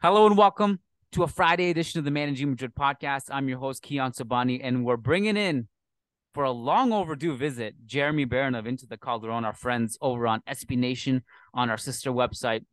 Hello 0.00 0.26
and 0.26 0.38
welcome 0.38 0.78
to 1.10 1.24
a 1.24 1.26
Friday 1.26 1.70
edition 1.70 1.98
of 1.98 2.04
the 2.04 2.12
Managing 2.12 2.50
Madrid 2.50 2.72
podcast. 2.72 3.24
I'm 3.32 3.48
your 3.48 3.58
host, 3.58 3.82
Kiyan 3.82 4.16
Sobhani, 4.16 4.60
and 4.62 4.84
we're 4.84 4.96
bringing 4.96 5.36
in 5.36 5.66
for 6.34 6.44
a 6.44 6.52
long 6.52 6.92
overdue 6.92 7.36
visit 7.36 7.74
Jeremy 7.84 8.24
Barron 8.24 8.54
of 8.54 8.64
Into 8.64 8.86
the 8.86 8.96
Calderon, 8.96 9.44
our 9.44 9.52
friends 9.52 9.98
over 10.00 10.28
on 10.28 10.40
SB 10.48 10.78
Nation 10.78 11.24
on 11.52 11.68
our 11.68 11.76
sister 11.76 12.12
website. 12.12 12.64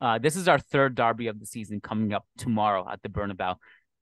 Uh, 0.00 0.18
this 0.18 0.34
is 0.34 0.48
our 0.48 0.58
third 0.58 0.94
derby 0.94 1.26
of 1.26 1.40
the 1.40 1.44
season 1.44 1.78
coming 1.78 2.14
up 2.14 2.24
tomorrow 2.38 2.88
at 2.90 3.02
the 3.02 3.10
Bernabeu, 3.10 3.56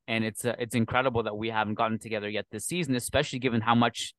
and 0.07 0.23
it's 0.23 0.45
uh, 0.45 0.55
it's 0.57 0.77
incredible 0.77 1.25
that 1.25 1.37
we 1.37 1.51
haven't 1.51 1.75
gotten 1.75 1.99
together 1.99 2.29
yet 2.29 2.47
this 2.53 2.67
season, 2.67 2.95
especially 2.95 3.41
given 3.41 3.63
how 3.63 3.75
much 3.75 4.15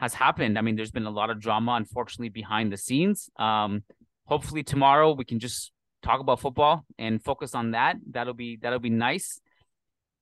has 0.00 0.12
happened. 0.12 0.58
I 0.58 0.62
mean, 0.62 0.74
there's 0.74 0.90
been 0.90 1.06
a 1.06 1.10
lot 1.10 1.30
of 1.30 1.38
drama, 1.38 1.74
unfortunately, 1.74 2.30
behind 2.30 2.72
the 2.72 2.78
scenes. 2.78 3.30
Um, 3.38 3.84
hopefully 4.24 4.64
tomorrow 4.64 5.12
we 5.12 5.24
can 5.24 5.38
just 5.38 5.70
talk 6.02 6.20
about 6.20 6.40
football 6.40 6.84
and 6.98 7.22
focus 7.22 7.54
on 7.54 7.72
that. 7.72 7.96
That'll 8.10 8.34
be 8.34 8.56
that'll 8.56 8.78
be 8.78 8.90
nice. 8.90 9.40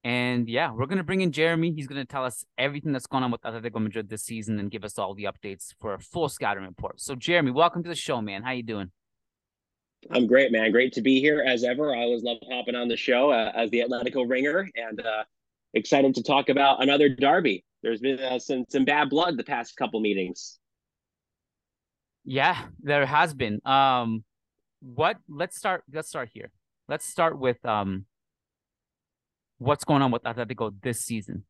And 0.03 0.49
yeah, 0.49 0.71
we're 0.73 0.87
gonna 0.87 1.05
bring 1.05 1.23
in 1.23 1.33
Jeremy. 1.33 1.73
He's 1.73 1.87
gonna 1.87 2.05
tell 2.05 2.25
us 2.25 2.45
everything 2.59 2.93
that's 2.93 3.07
going 3.07 3.25
on 3.25 3.31
with 3.31 3.41
Atletico 3.43 3.81
Madrid 3.83 4.09
this 4.09 4.23
season 4.23 4.59
and 4.59 4.71
give 4.71 4.85
us 4.85 4.99
all 4.99 5.15
the 5.15 5.25
updates 5.25 5.75
for 5.81 5.95
a 5.95 5.99
full 5.99 6.29
scouting 6.29 6.65
report. 6.65 7.01
So, 7.01 7.15
Jeremy, 7.15 7.53
welcome 7.53 7.83
to 7.83 7.89
the 7.89 7.95
show, 7.95 8.21
man. 8.21 8.43
How 8.43 8.53
you 8.53 8.63
doing? 8.63 8.91
I'm 10.11 10.27
great, 10.27 10.53
man. 10.53 10.71
Great 10.71 10.93
to 10.95 11.01
be 11.01 11.21
here 11.21 11.43
as 11.47 11.65
ever. 11.65 11.95
I 11.95 12.01
always 12.01 12.23
love 12.23 12.37
hopping 12.51 12.75
on 12.75 12.89
the 12.89 12.97
show 12.97 13.31
uh, 13.31 13.53
as 13.55 13.71
the 13.71 13.81
Atletico 13.81 14.29
ringer, 14.29 14.69
and 14.77 15.01
uh, 15.01 15.25
excited 15.73 16.15
to 16.17 16.23
talk 16.23 16.51
about 16.51 16.83
another 16.83 17.09
derby. 17.09 17.65
There's 17.83 18.01
been 18.01 18.19
uh, 18.19 18.39
some 18.39 18.65
some 18.69 18.85
bad 18.85 19.11
blood 19.11 19.37
the 19.37 19.45
past 19.45 19.77
couple 19.77 20.01
meetings. 20.01 20.59
Yeah, 22.25 22.59
there 22.83 23.07
has 23.07 23.35
been. 23.35 23.61
Um, 23.65 24.25
what 24.85 25.17
let's 25.29 25.57
start 25.57 25.83
let's 25.93 26.09
start 26.09 26.29
here. 26.33 26.51
Let's 26.89 27.07
start 27.07 27.39
with 27.39 27.65
um 27.65 28.05
what's 29.59 29.85
going 29.85 30.03
on 30.03 30.11
with 30.11 30.23
Atletico 30.25 30.73
this 30.83 31.01
season. 31.01 31.45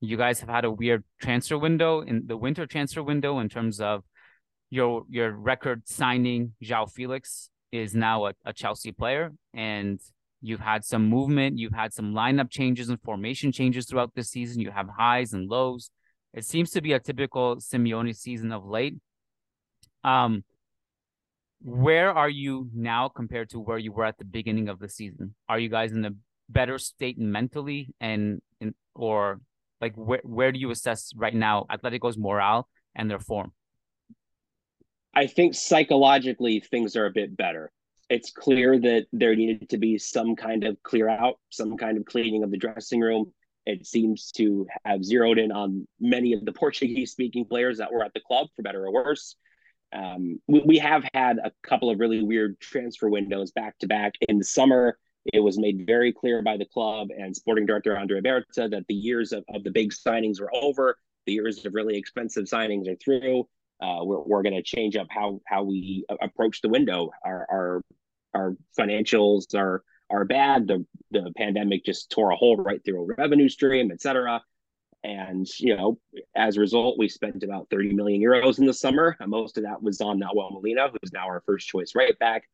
You 0.00 0.16
guys 0.16 0.40
have 0.40 0.48
had 0.48 0.64
a 0.64 0.70
weird 0.70 1.04
transfer 1.20 1.58
window 1.58 2.00
in 2.00 2.22
the 2.26 2.36
winter 2.36 2.66
transfer 2.66 3.02
window 3.02 3.38
in 3.38 3.48
terms 3.50 3.80
of 3.80 4.02
your 4.70 5.04
your 5.10 5.32
record 5.32 5.82
signing 5.86 6.54
João 6.64 6.90
Felix 6.90 7.50
is 7.70 7.94
now 7.94 8.26
a, 8.26 8.32
a 8.46 8.52
Chelsea 8.52 8.92
player 8.92 9.32
and 9.52 10.00
you've 10.40 10.60
had 10.60 10.84
some 10.84 11.06
movement, 11.06 11.58
you've 11.58 11.74
had 11.74 11.92
some 11.92 12.14
lineup 12.14 12.50
changes 12.50 12.88
and 12.88 13.00
formation 13.02 13.52
changes 13.52 13.86
throughout 13.86 14.14
this 14.14 14.30
season. 14.30 14.60
You 14.60 14.70
have 14.70 14.88
highs 14.96 15.34
and 15.34 15.48
lows. 15.50 15.90
It 16.32 16.46
seems 16.46 16.70
to 16.70 16.80
be 16.80 16.94
a 16.94 17.00
typical 17.00 17.56
Simeone 17.56 18.16
season 18.16 18.52
of 18.52 18.64
late. 18.64 18.94
Um, 20.02 20.44
where 21.62 22.12
are 22.12 22.28
you 22.28 22.68
now 22.74 23.08
compared 23.08 23.50
to 23.50 23.60
where 23.60 23.78
you 23.78 23.92
were 23.92 24.04
at 24.04 24.18
the 24.18 24.24
beginning 24.24 24.68
of 24.68 24.78
the 24.78 24.88
season? 24.88 25.34
Are 25.48 25.58
you 25.58 25.68
guys 25.68 25.92
in 25.92 26.04
a 26.04 26.12
better 26.48 26.78
state 26.78 27.18
mentally 27.18 27.94
and 28.00 28.40
in, 28.60 28.74
or 28.94 29.40
like 29.80 29.94
where 29.94 30.20
where 30.24 30.52
do 30.52 30.58
you 30.58 30.70
assess 30.70 31.12
right 31.14 31.34
now 31.34 31.66
Atletico's 31.70 32.18
morale 32.18 32.68
and 32.94 33.10
their 33.10 33.18
form? 33.18 33.52
I 35.14 35.26
think 35.26 35.54
psychologically 35.54 36.60
things 36.60 36.96
are 36.96 37.06
a 37.06 37.10
bit 37.10 37.36
better. 37.36 37.70
It's 38.08 38.32
clear 38.32 38.78
that 38.80 39.06
there 39.12 39.36
needed 39.36 39.68
to 39.70 39.78
be 39.78 39.98
some 39.98 40.34
kind 40.36 40.64
of 40.64 40.82
clear 40.82 41.08
out, 41.08 41.38
some 41.50 41.76
kind 41.76 41.98
of 41.98 42.04
cleaning 42.04 42.42
of 42.42 42.50
the 42.50 42.56
dressing 42.56 43.00
room. 43.00 43.32
It 43.66 43.86
seems 43.86 44.32
to 44.32 44.66
have 44.84 45.04
zeroed 45.04 45.38
in 45.38 45.52
on 45.52 45.86
many 46.00 46.32
of 46.32 46.44
the 46.44 46.52
Portuguese 46.52 47.12
speaking 47.12 47.44
players 47.44 47.78
that 47.78 47.92
were 47.92 48.02
at 48.02 48.14
the 48.14 48.20
club, 48.20 48.48
for 48.56 48.62
better 48.62 48.84
or 48.86 48.92
worse. 48.92 49.36
Um, 49.92 50.40
we, 50.46 50.62
we 50.64 50.78
have 50.78 51.04
had 51.14 51.38
a 51.38 51.52
couple 51.62 51.90
of 51.90 51.98
really 51.98 52.22
weird 52.22 52.60
transfer 52.60 53.08
windows 53.08 53.50
back 53.50 53.78
to 53.78 53.86
back. 53.86 54.14
In 54.28 54.38
the 54.38 54.44
summer, 54.44 54.98
it 55.32 55.40
was 55.40 55.58
made 55.58 55.84
very 55.86 56.12
clear 56.12 56.42
by 56.42 56.56
the 56.56 56.64
club 56.64 57.08
and 57.16 57.34
sporting 57.34 57.66
director 57.66 57.96
Andrea 57.96 58.22
Berta 58.22 58.68
that 58.68 58.84
the 58.88 58.94
years 58.94 59.32
of, 59.32 59.44
of 59.52 59.64
the 59.64 59.70
big 59.70 59.92
signings 59.92 60.40
were 60.40 60.54
over. 60.54 60.96
The 61.26 61.32
years 61.32 61.64
of 61.66 61.74
really 61.74 61.96
expensive 61.96 62.44
signings 62.44 62.88
are 62.88 62.96
through. 62.96 63.46
Uh, 63.82 64.04
we're 64.04 64.22
we're 64.22 64.42
going 64.42 64.54
to 64.54 64.62
change 64.62 64.96
up 64.96 65.06
how 65.10 65.40
how 65.46 65.62
we 65.62 66.04
approach 66.22 66.60
the 66.60 66.68
window. 66.68 67.10
Our 67.24 67.46
our 67.50 67.82
our 68.34 68.56
financials 68.78 69.54
are 69.54 69.82
are 70.10 70.24
bad. 70.24 70.66
The 70.66 70.86
the 71.10 71.32
pandemic 71.36 71.84
just 71.84 72.10
tore 72.10 72.30
a 72.30 72.36
hole 72.36 72.56
right 72.56 72.82
through 72.84 73.02
a 73.02 73.14
revenue 73.16 73.48
stream, 73.48 73.90
et 73.90 74.00
cetera. 74.00 74.42
And, 75.02 75.46
you 75.58 75.76
know, 75.76 75.98
as 76.36 76.56
a 76.56 76.60
result, 76.60 76.98
we 76.98 77.08
spent 77.08 77.42
about 77.42 77.68
30 77.70 77.94
million 77.94 78.20
euros 78.20 78.58
in 78.58 78.66
the 78.66 78.74
summer. 78.74 79.16
Most 79.26 79.56
of 79.56 79.64
that 79.64 79.82
was 79.82 80.00
on 80.00 80.20
Nahuel 80.20 80.52
Molina, 80.52 80.88
who's 80.90 81.12
now 81.12 81.26
our 81.26 81.42
first 81.46 81.68
choice 81.68 81.94
right 81.94 82.18
back. 82.18 82.44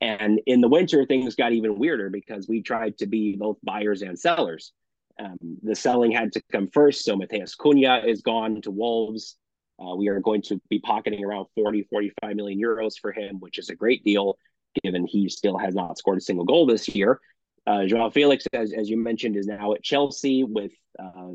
And 0.00 0.40
in 0.46 0.60
the 0.60 0.68
winter, 0.68 1.06
things 1.06 1.34
got 1.34 1.52
even 1.52 1.78
weirder 1.78 2.10
because 2.10 2.46
we 2.48 2.62
tried 2.62 2.98
to 2.98 3.06
be 3.06 3.36
both 3.36 3.56
buyers 3.62 4.02
and 4.02 4.18
sellers. 4.18 4.72
Um, 5.18 5.38
the 5.62 5.74
selling 5.74 6.12
had 6.12 6.32
to 6.32 6.42
come 6.52 6.68
first. 6.72 7.04
So 7.04 7.16
Matheus 7.16 7.56
Cunha 7.56 8.06
is 8.06 8.20
gone 8.20 8.60
to 8.62 8.70
Wolves. 8.70 9.36
Uh, 9.78 9.94
we 9.94 10.08
are 10.08 10.20
going 10.20 10.42
to 10.42 10.60
be 10.68 10.80
pocketing 10.80 11.24
around 11.24 11.46
40, 11.54 11.84
45 11.90 12.36
million 12.36 12.60
euros 12.60 12.94
for 13.00 13.12
him, 13.12 13.40
which 13.40 13.58
is 13.58 13.70
a 13.70 13.74
great 13.74 14.04
deal 14.04 14.36
given 14.82 15.06
he 15.06 15.28
still 15.28 15.56
has 15.56 15.74
not 15.74 15.98
scored 15.98 16.18
a 16.18 16.20
single 16.20 16.44
goal 16.44 16.66
this 16.66 16.88
year. 16.88 17.20
Uh, 17.66 17.86
Joao 17.86 18.10
Felix, 18.10 18.44
as, 18.52 18.72
as 18.72 18.90
you 18.90 18.96
mentioned, 18.96 19.36
is 19.36 19.46
now 19.46 19.72
at 19.72 19.82
Chelsea 19.82 20.44
with 20.44 20.72
uh, 20.98 21.30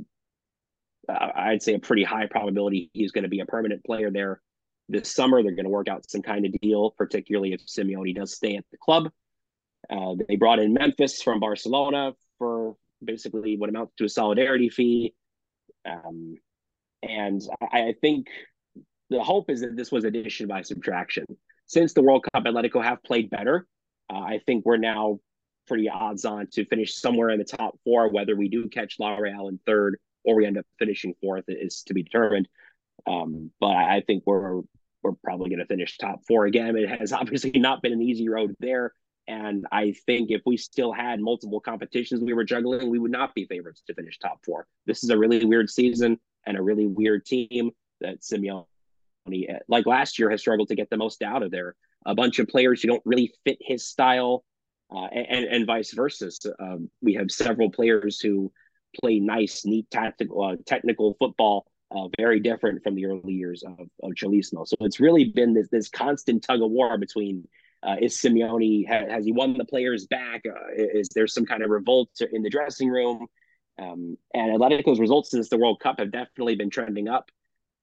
I'd 1.09 1.63
say 1.63 1.73
a 1.73 1.79
pretty 1.79 2.03
high 2.03 2.27
probability 2.27 2.89
he's 2.93 3.11
going 3.11 3.23
to 3.23 3.29
be 3.29 3.39
a 3.39 3.45
permanent 3.45 3.83
player 3.83 4.11
there 4.11 4.41
this 4.87 5.11
summer. 5.11 5.41
They're 5.41 5.55
going 5.55 5.65
to 5.65 5.71
work 5.71 5.87
out 5.87 6.09
some 6.09 6.21
kind 6.21 6.45
of 6.45 6.53
deal, 6.61 6.91
particularly 6.91 7.53
if 7.53 7.65
Simeone 7.65 8.15
does 8.15 8.35
stay 8.35 8.55
at 8.55 8.65
the 8.71 8.77
club. 8.77 9.09
Uh, 9.89 10.15
they 10.27 10.35
brought 10.35 10.59
in 10.59 10.73
Memphis 10.73 11.21
from 11.21 11.39
Barcelona 11.39 12.13
for 12.37 12.75
basically 13.03 13.57
what 13.57 13.69
amounts 13.69 13.95
to 13.97 14.05
a 14.05 14.09
solidarity 14.09 14.69
fee. 14.69 15.13
Um, 15.85 16.35
and 17.01 17.41
I, 17.61 17.79
I, 17.79 17.95
think 18.01 18.27
the 19.09 19.23
hope 19.23 19.49
is 19.49 19.61
that 19.61 19.77
this 19.77 19.91
was 19.91 20.03
addition 20.03 20.47
by 20.47 20.61
subtraction. 20.61 21.25
Since 21.65 21.93
the 21.93 22.01
World 22.01 22.25
Cup, 22.33 22.43
Atletico 22.43 22.83
have 22.83 23.01
played 23.03 23.29
better. 23.29 23.65
Uh, 24.11 24.19
I 24.19 24.41
think 24.45 24.65
we're 24.65 24.77
now 24.77 25.19
pretty 25.67 25.87
odds 25.87 26.25
on 26.25 26.47
to 26.53 26.65
finish 26.65 26.95
somewhere 26.95 27.29
in 27.29 27.39
the 27.39 27.45
top 27.45 27.79
four, 27.83 28.11
whether 28.11 28.35
we 28.35 28.49
do 28.49 28.67
catch 28.67 28.97
La 28.99 29.15
Real 29.15 29.47
in 29.47 29.59
third 29.65 29.97
or 30.23 30.35
we 30.35 30.45
end 30.45 30.57
up 30.57 30.65
finishing 30.77 31.13
fourth 31.21 31.45
is 31.47 31.83
to 31.83 31.93
be 31.93 32.03
determined. 32.03 32.47
Um, 33.07 33.51
but 33.59 33.75
I 33.75 34.01
think 34.05 34.23
we're 34.25 34.61
we're 35.01 35.13
probably 35.23 35.49
going 35.49 35.59
to 35.59 35.65
finish 35.65 35.97
top 35.97 36.21
four 36.27 36.45
again. 36.45 36.75
It 36.75 36.89
has 36.99 37.13
obviously 37.13 37.51
not 37.51 37.81
been 37.81 37.93
an 37.93 38.01
easy 38.01 38.29
road 38.29 38.55
there. 38.59 38.93
And 39.27 39.67
I 39.71 39.93
think 40.05 40.31
if 40.31 40.41
we 40.45 40.57
still 40.57 40.91
had 40.91 41.19
multiple 41.19 41.59
competitions 41.59 42.21
we 42.21 42.33
were 42.33 42.43
juggling, 42.43 42.89
we 42.89 42.97
would 42.97 43.11
not 43.11 43.35
be 43.35 43.45
favorites 43.45 43.83
to 43.85 43.93
finish 43.93 44.17
top 44.17 44.39
four. 44.43 44.65
This 44.87 45.03
is 45.03 45.11
a 45.11 45.17
really 45.17 45.45
weird 45.45 45.69
season 45.69 46.19
and 46.47 46.57
a 46.57 46.61
really 46.61 46.87
weird 46.87 47.25
team 47.25 47.69
that 48.01 48.21
Simeone, 48.21 48.65
like 49.67 49.85
last 49.85 50.17
year, 50.17 50.31
has 50.31 50.41
struggled 50.41 50.69
to 50.69 50.75
get 50.75 50.89
the 50.89 50.97
most 50.97 51.21
out 51.21 51.43
of 51.43 51.51
there. 51.51 51.75
A 52.07 52.15
bunch 52.15 52.39
of 52.39 52.47
players 52.47 52.81
who 52.81 52.87
don't 52.87 53.03
really 53.05 53.31
fit 53.45 53.59
his 53.61 53.85
style, 53.85 54.43
uh, 54.91 55.05
and, 55.05 55.45
and 55.45 55.67
vice 55.67 55.93
versa. 55.93 56.31
Um, 56.59 56.89
we 57.01 57.13
have 57.13 57.29
several 57.29 57.69
players 57.69 58.19
who 58.19 58.51
play 58.99 59.19
nice, 59.19 59.65
neat, 59.65 59.89
tactical, 59.91 60.43
uh, 60.43 60.55
technical 60.65 61.15
football. 61.19 61.65
Uh, 61.91 62.07
very 62.19 62.39
different 62.39 62.83
from 62.83 62.93
the 62.93 63.03
early 63.03 63.33
years 63.33 63.63
of, 63.63 63.79
of. 64.03 64.11
So 64.15 64.75
it's 64.81 64.99
really 64.99 65.23
been 65.23 65.55
this 65.55 65.69
this 65.69 65.89
constant 65.89 66.43
tug 66.43 66.61
of 66.61 66.69
war 66.69 66.99
between 66.99 67.47
uh, 67.81 67.95
is 67.99 68.15
Simeone 68.15 68.87
ha, 68.87 69.09
has 69.09 69.25
he 69.25 69.31
won 69.31 69.57
the 69.57 69.65
players 69.65 70.05
back? 70.05 70.43
Uh, 70.45 70.53
is 70.75 71.09
there 71.15 71.25
some 71.25 71.47
kind 71.47 71.63
of 71.63 71.71
revolt 71.71 72.09
in 72.31 72.43
the 72.43 72.49
dressing 72.49 72.89
room? 72.89 73.25
Um, 73.81 74.17
and 74.33 74.55
Atletico's 74.55 74.99
results 74.99 75.31
since 75.31 75.49
the 75.49 75.57
World 75.57 75.79
Cup 75.79 75.99
have 75.99 76.11
definitely 76.11 76.55
been 76.55 76.69
trending 76.69 77.07
up. 77.07 77.31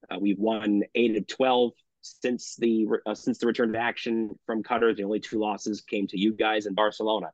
Uh, 0.09 0.19
we've 0.21 0.39
won 0.39 0.83
eight 0.95 1.17
of 1.17 1.27
twelve 1.27 1.73
since 2.01 2.55
the 2.55 2.87
uh, 3.05 3.15
since 3.15 3.39
the 3.39 3.47
return 3.47 3.73
to 3.73 3.79
action 3.79 4.37
from 4.45 4.63
Qatar. 4.63 4.95
The 4.95 5.03
only 5.03 5.19
two 5.19 5.39
losses 5.39 5.81
came 5.81 6.07
to 6.07 6.17
you 6.17 6.33
guys 6.33 6.65
in 6.65 6.75
Barcelona. 6.75 7.31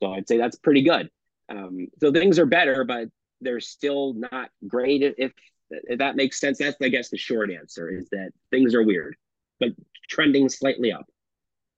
So 0.00 0.12
I'd 0.12 0.28
say 0.28 0.38
that's 0.38 0.56
pretty 0.56 0.82
good. 0.82 1.10
Um, 1.48 1.88
so 2.00 2.12
things 2.12 2.38
are 2.38 2.46
better, 2.46 2.84
but 2.84 3.08
they're 3.40 3.60
still 3.60 4.14
not 4.14 4.50
great. 4.66 5.02
If, 5.02 5.32
if 5.70 5.98
that 5.98 6.16
makes 6.16 6.40
sense, 6.40 6.58
that's 6.58 6.76
I 6.82 6.88
guess 6.88 7.10
the 7.10 7.18
short 7.18 7.50
answer 7.50 7.90
is 7.90 8.08
that 8.10 8.30
things 8.50 8.74
are 8.74 8.82
weird, 8.82 9.16
but 9.60 9.70
trending 10.08 10.48
slightly 10.48 10.92
up. 10.92 11.06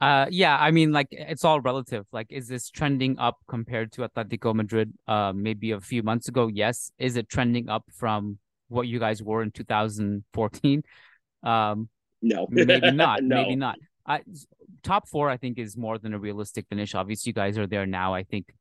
Uh, 0.01 0.27
yeah, 0.31 0.57
I 0.59 0.73
mean, 0.73 0.93
like 0.93 1.09
it's 1.11 1.45
all 1.45 1.61
relative. 1.61 2.05
Like, 2.13 2.27
is 2.31 2.49
this 2.49 2.69
trending 2.69 3.19
up 3.19 3.39
compared 3.49 3.93
to 3.93 4.03
Atletico 4.03 4.55
Madrid? 4.55 4.93
Uh, 5.09 5.33
maybe 5.35 5.71
a 5.71 5.81
few 5.81 6.03
months 6.03 6.29
ago, 6.29 6.49
yes. 6.49 6.93
Is 6.99 7.17
it 7.17 7.29
trending 7.29 7.69
up 7.71 7.85
from 7.93 8.39
what 8.69 8.87
you 8.89 8.99
guys 8.99 9.23
were 9.23 9.43
in 9.43 9.51
2014? 9.51 10.83
Um, 11.43 11.89
no, 12.23 12.49
maybe 12.51 12.91
not. 12.91 13.23
no. 13.23 13.37
Maybe 13.37 13.55
not. 13.55 13.77
I, 14.05 14.23
top 14.83 15.07
four, 15.09 15.31
I 15.31 15.37
think, 15.37 15.59
is 15.59 15.77
more 15.77 15.97
than 15.97 16.13
a 16.13 16.19
realistic 16.19 16.67
finish. 16.69 16.95
Obviously, 16.95 17.31
you 17.31 17.35
guys 17.35 17.57
are 17.57 17.69
there 17.69 17.87
now. 17.87 18.15
I 18.15 18.25
think 18.25 18.53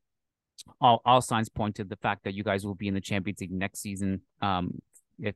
all, 0.80 1.00
all 1.04 1.20
signs 1.20 1.48
point 1.48 1.76
to 1.76 1.84
the 1.84 1.96
fact 1.96 2.24
that 2.24 2.34
you 2.34 2.44
guys 2.44 2.64
will 2.64 2.74
be 2.74 2.88
in 2.88 2.94
the 2.94 3.00
Champions 3.00 3.40
League 3.40 3.52
next 3.52 3.80
season. 3.80 4.22
Um, 4.42 4.80
if 5.18 5.34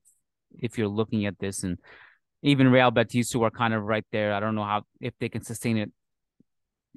if 0.58 0.76
you're 0.76 0.88
looking 0.88 1.26
at 1.26 1.38
this, 1.38 1.62
and 1.62 1.78
even 2.42 2.68
Real 2.68 2.90
Betis, 2.90 3.32
who 3.32 3.42
are 3.42 3.50
kind 3.50 3.74
of 3.74 3.84
right 3.84 4.04
there, 4.12 4.34
I 4.34 4.40
don't 4.40 4.54
know 4.54 4.64
how 4.64 4.82
if 5.00 5.14
they 5.18 5.28
can 5.28 5.42
sustain 5.42 5.76
it 5.76 5.92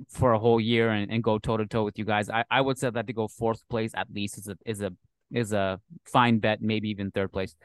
for 0.10 0.34
a 0.34 0.40
whole 0.40 0.60
year 0.60 0.90
and, 0.90 1.12
and 1.12 1.24
go 1.24 1.38
toe 1.38 1.58
to 1.58 1.66
toe 1.66 1.84
with 1.84 2.00
you 2.00 2.06
guys. 2.06 2.30
I, 2.30 2.44
I 2.50 2.62
would 2.62 2.78
say 2.78 2.90
that 2.90 3.08
to 3.08 3.14
go 3.14 3.28
fourth 3.28 3.68
place 3.70 3.92
at 3.96 4.08
least 4.14 4.38
is 4.38 4.48
a 4.48 4.58
is 4.66 4.82
a 4.82 4.92
is 5.32 5.54
a 5.54 5.80
fine 6.06 6.40
bet, 6.40 6.62
maybe 6.62 6.90
even 6.90 7.12
third 7.12 7.32
place. 7.32 7.56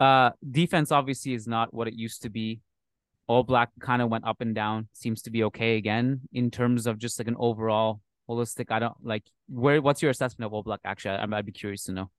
Uh, 0.00 0.30
defense 0.50 0.90
obviously 0.90 1.32
is 1.32 1.46
not 1.46 1.72
what 1.72 1.86
it 1.86 1.94
used 1.94 2.22
to 2.22 2.30
be. 2.30 2.60
Oblak 3.30 3.68
kind 3.80 4.02
of 4.02 4.08
went 4.08 4.26
up 4.26 4.40
and 4.40 4.54
down. 4.54 4.88
Seems 4.92 5.22
to 5.22 5.30
be 5.30 5.44
okay 5.44 5.76
again 5.76 6.22
in 6.32 6.50
terms 6.50 6.86
of 6.86 6.98
just 6.98 7.18
like 7.18 7.28
an 7.28 7.36
overall 7.38 8.00
holistic. 8.28 8.66
I 8.70 8.78
don't 8.78 8.94
like 9.02 9.24
where. 9.48 9.80
What's 9.80 10.02
your 10.02 10.10
assessment 10.10 10.52
of 10.52 10.64
Oblak? 10.64 10.78
Actually, 10.84 11.16
I, 11.16 11.38
I'd 11.38 11.46
be 11.46 11.52
curious 11.52 11.84
to 11.84 11.92
know. 11.92 12.10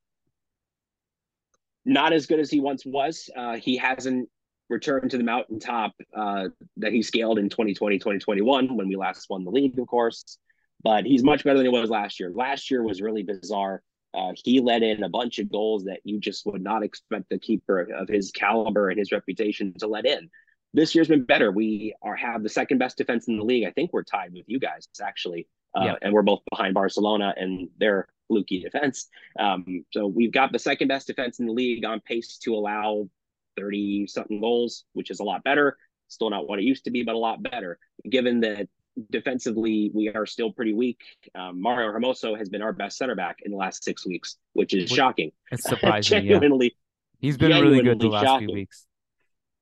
Not 1.85 2.13
as 2.13 2.25
good 2.27 2.39
as 2.39 2.49
he 2.49 2.59
once 2.59 2.85
was. 2.85 3.29
Uh, 3.35 3.57
he 3.57 3.77
hasn't 3.77 4.29
returned 4.69 5.11
to 5.11 5.17
the 5.17 5.23
mountaintop 5.23 5.93
uh, 6.15 6.49
that 6.77 6.93
he 6.93 7.01
scaled 7.01 7.37
in 7.37 7.49
2020, 7.49 7.99
2021 7.99 8.75
when 8.75 8.87
we 8.87 8.95
last 8.95 9.29
won 9.29 9.43
the 9.43 9.51
league, 9.51 9.77
of 9.77 9.87
course. 9.87 10.37
But 10.81 11.05
he's 11.05 11.23
much 11.23 11.43
better 11.43 11.57
than 11.57 11.65
he 11.65 11.71
was 11.71 11.89
last 11.89 12.19
year. 12.19 12.31
Last 12.33 12.71
year 12.71 12.83
was 12.83 13.01
really 13.01 13.23
bizarre. 13.23 13.81
Uh, 14.13 14.33
he 14.43 14.59
let 14.59 14.83
in 14.83 15.03
a 15.03 15.09
bunch 15.09 15.39
of 15.39 15.51
goals 15.51 15.85
that 15.85 15.99
you 16.03 16.19
just 16.19 16.45
would 16.45 16.61
not 16.61 16.83
expect 16.83 17.29
the 17.29 17.39
keeper 17.39 17.79
of 17.79 18.07
his 18.07 18.31
caliber 18.31 18.89
and 18.89 18.99
his 18.99 19.11
reputation 19.11 19.73
to 19.79 19.87
let 19.87 20.05
in. 20.05 20.29
This 20.73 20.93
year's 20.93 21.07
been 21.07 21.23
better. 21.23 21.51
We 21.51 21.95
are 22.01 22.15
have 22.15 22.43
the 22.43 22.49
second 22.49 22.77
best 22.77 22.97
defense 22.97 23.27
in 23.27 23.37
the 23.37 23.43
league. 23.43 23.65
I 23.65 23.71
think 23.71 23.91
we're 23.91 24.03
tied 24.03 24.33
with 24.33 24.45
you 24.47 24.59
guys 24.59 24.87
actually, 25.01 25.47
uh, 25.75 25.85
yeah. 25.85 25.95
and 26.01 26.13
we're 26.13 26.21
both 26.21 26.41
behind 26.49 26.73
Barcelona 26.73 27.33
and 27.37 27.69
their 27.77 28.07
fluky 28.27 28.59
defense. 28.59 29.07
Um, 29.39 29.85
so 29.91 30.07
we've 30.07 30.31
got 30.31 30.51
the 30.51 30.59
second 30.59 30.87
best 30.87 31.07
defense 31.07 31.39
in 31.39 31.45
the 31.45 31.53
league 31.53 31.85
on 31.85 31.99
pace 32.01 32.37
to 32.39 32.55
allow 32.55 33.09
30 33.57 34.07
something 34.07 34.39
goals, 34.39 34.85
which 34.93 35.11
is 35.11 35.19
a 35.19 35.23
lot 35.23 35.43
better. 35.43 35.77
Still 36.07 36.29
not 36.29 36.47
what 36.47 36.59
it 36.59 36.63
used 36.63 36.85
to 36.85 36.91
be, 36.91 37.03
but 37.03 37.15
a 37.15 37.17
lot 37.17 37.41
better. 37.43 37.79
Given 38.09 38.41
that 38.41 38.67
defensively 39.09 39.91
we 39.93 40.09
are 40.09 40.25
still 40.25 40.51
pretty 40.51 40.73
weak. 40.73 41.01
Um, 41.35 41.61
Mario 41.61 41.91
Hermoso 41.91 42.37
has 42.37 42.49
been 42.49 42.61
our 42.61 42.73
best 42.73 42.97
center 42.97 43.15
back 43.15 43.37
in 43.43 43.51
the 43.51 43.57
last 43.57 43.83
six 43.83 44.05
weeks, 44.05 44.37
which 44.53 44.73
is 44.73 44.89
shocking. 44.89 45.31
It's 45.51 45.63
surprising. 45.63 46.19
genuinely, 46.19 46.67
yeah. 46.67 47.27
he's 47.27 47.37
been 47.37 47.51
really 47.51 47.81
good 47.81 47.99
the 47.99 48.07
last 48.07 48.25
shocking. 48.25 48.47
few 48.47 48.55
weeks. 48.55 48.85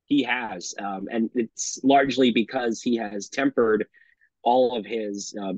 He 0.06 0.22
has, 0.24 0.74
um, 0.78 1.08
and 1.10 1.30
it's 1.34 1.80
largely 1.82 2.32
because 2.32 2.82
he 2.82 2.96
has 2.96 3.28
tempered 3.28 3.86
all 4.42 4.76
of 4.76 4.84
his 4.84 5.34
uh, 5.40 5.54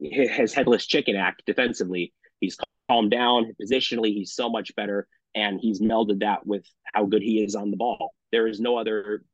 his 0.00 0.54
headless 0.54 0.86
chicken 0.86 1.16
act 1.16 1.42
defensively. 1.46 2.12
He's 2.40 2.56
calmed 2.88 3.10
down 3.10 3.54
positionally. 3.60 4.12
He's 4.14 4.32
so 4.32 4.48
much 4.48 4.74
better, 4.76 5.06
and 5.34 5.60
he's 5.60 5.80
melded 5.80 6.20
that 6.20 6.46
with 6.46 6.64
how 6.92 7.06
good 7.06 7.22
he 7.22 7.42
is 7.42 7.54
on 7.54 7.70
the 7.70 7.76
ball. 7.76 8.14
There 8.32 8.46
is 8.46 8.60
no 8.60 8.78
other 8.78 9.24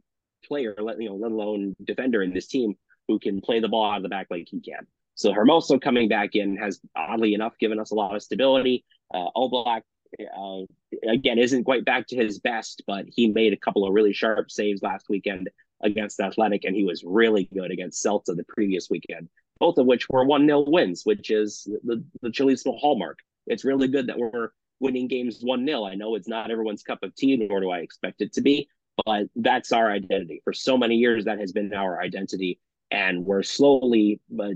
player, 0.45 0.75
let 0.79 1.01
you 1.01 1.09
know, 1.09 1.17
let 1.17 1.33
alone 1.33 1.75
defender 1.83 2.23
in 2.23 2.33
this 2.33 2.47
team 2.47 2.75
who 3.09 3.19
can 3.19 3.41
play 3.41 3.61
the 3.61 3.69
ball 3.69 3.91
out 3.91 3.99
of 3.99 4.03
the 4.03 4.09
back 4.09 4.29
like 4.31 4.49
he 4.51 4.61
can. 4.61 4.87
So 5.15 5.33
Hermoso 5.33 5.81
coming 5.81 6.09
back 6.09 6.35
in 6.35 6.57
has 6.57 6.81
oddly 6.97 7.35
enough 7.35 7.57
given 7.59 7.79
us 7.79 7.91
a 7.91 7.95
lot 7.95 8.15
of 8.15 8.23
stability. 8.23 8.85
Uh, 9.13 9.27
Oblak 9.37 9.83
uh, 10.21 10.61
again 11.09 11.39
isn't 11.39 11.65
quite 11.65 11.85
back 11.85 12.09
to 12.09 12.17
his 12.17 12.41
best, 12.41 12.83
but 12.87 13.07
he 13.09 13.29
made 13.29 13.53
a 13.53 13.59
couple 13.59 13.87
of 13.87 13.95
really 13.95 14.13
sharp 14.13 14.51
saves 14.51 14.83
last 14.83 15.07
weekend 15.09 15.51
against 15.83 16.21
Athletic, 16.21 16.65
and 16.65 16.75
he 16.75 16.85
was 16.85 17.05
really 17.05 17.49
good 17.53 17.71
against 17.71 18.05
Celta 18.05 18.35
the 18.35 18.45
previous 18.49 18.89
weekend. 18.91 19.29
Both 19.61 19.79
of 19.79 19.87
which 19.87 20.09
were 20.09 20.25
one 20.25 20.47
0 20.47 20.65
wins, 20.67 21.03
which 21.05 21.31
is 21.31 21.69
the 21.85 22.05
the 22.23 22.31
Cholismo 22.31 22.79
hallmark. 22.79 23.19
It's 23.47 23.65
really 23.65 23.89
good 23.89 24.09
that 24.09 24.19
we're 24.19 24.51
winning 24.81 25.07
games 25.09 25.41
one 25.43 25.67
0 25.67 25.85
I 25.85 25.95
know 25.95 26.15
it's 26.15 26.29
not 26.29 26.51
everyone's 26.51 26.83
cup 26.83 27.03
of 27.03 27.15
tea, 27.15 27.37
nor 27.37 27.61
do 27.61 27.71
I 27.71 27.79
expect 27.79 28.21
it 28.21 28.33
to 28.35 28.41
be, 28.41 28.69
but 29.07 29.27
that's 29.37 29.73
our 29.73 29.91
identity. 29.91 30.41
For 30.45 30.53
so 30.53 30.77
many 30.77 30.97
years, 30.97 31.25
that 31.25 31.39
has 31.39 31.53
been 31.53 31.73
our 31.73 32.01
identity 32.01 32.59
and 32.91 33.25
we're 33.25 33.43
slowly 33.43 34.21
but 34.31 34.55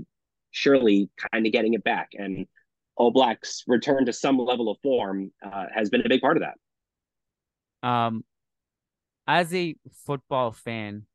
surely 0.51 1.09
kind 1.31 1.45
of 1.45 1.51
getting 1.51 1.73
it 1.73 1.83
back. 1.83 2.09
And 2.13 2.47
Oblak's 2.97 3.63
return 3.67 4.05
to 4.05 4.13
some 4.13 4.37
level 4.37 4.69
of 4.69 4.77
form 4.81 5.31
uh, 5.45 5.65
has 5.73 5.89
been 5.89 6.01
a 6.05 6.09
big 6.09 6.21
part 6.21 6.37
of 6.37 6.43
that. 6.43 7.87
Um, 7.87 8.23
as 9.27 9.53
a 9.53 9.75
football 10.05 10.51
fan, 10.51 11.05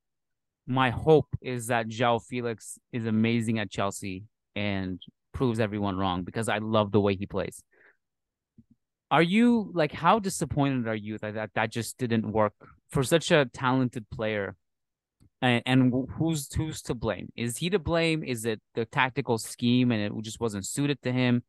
my 0.67 0.91
hope 0.91 1.29
is 1.41 1.67
that 1.67 1.89
João 1.89 2.23
Felix 2.23 2.79
is 2.93 3.07
amazing 3.07 3.59
at 3.59 3.71
Chelsea 3.71 4.25
and 4.57 5.01
proves 5.33 5.61
everyone 5.61 5.97
wrong 5.97 6.25
because 6.25 6.49
I 6.49 6.59
love 6.59 6.93
the 6.93 7.01
way 7.01 7.17
he 7.17 7.27
plays. 7.27 7.63
Are 9.11 9.23
you 9.23 9.71
like 9.75 9.93
how 9.93 10.19
disappointed 10.19 10.89
are 10.89 10.95
you 10.95 11.19
that 11.19 11.35
that, 11.35 11.51
that 11.55 11.71
just 11.71 11.99
didn't 11.99 12.31
work 12.33 12.55
for 12.91 13.03
such 13.03 13.31
a 13.31 13.47
talented 13.53 14.09
player 14.11 14.57
and, 15.43 15.63
and 15.67 15.93
who's 16.17 16.53
who's 16.55 16.81
to 16.83 16.95
blame? 16.95 17.29
Is 17.37 17.59
he 17.59 17.69
to 17.71 17.79
blame? 17.79 18.25
Is 18.25 18.47
it 18.47 18.61
the 18.75 18.87
tactical 18.87 19.37
scheme 19.37 19.93
and 19.93 20.01
it 20.01 20.13
just 20.23 20.41
wasn't 20.41 20.67
suited 20.67 21.03
to 21.03 21.13
him? 21.13 21.43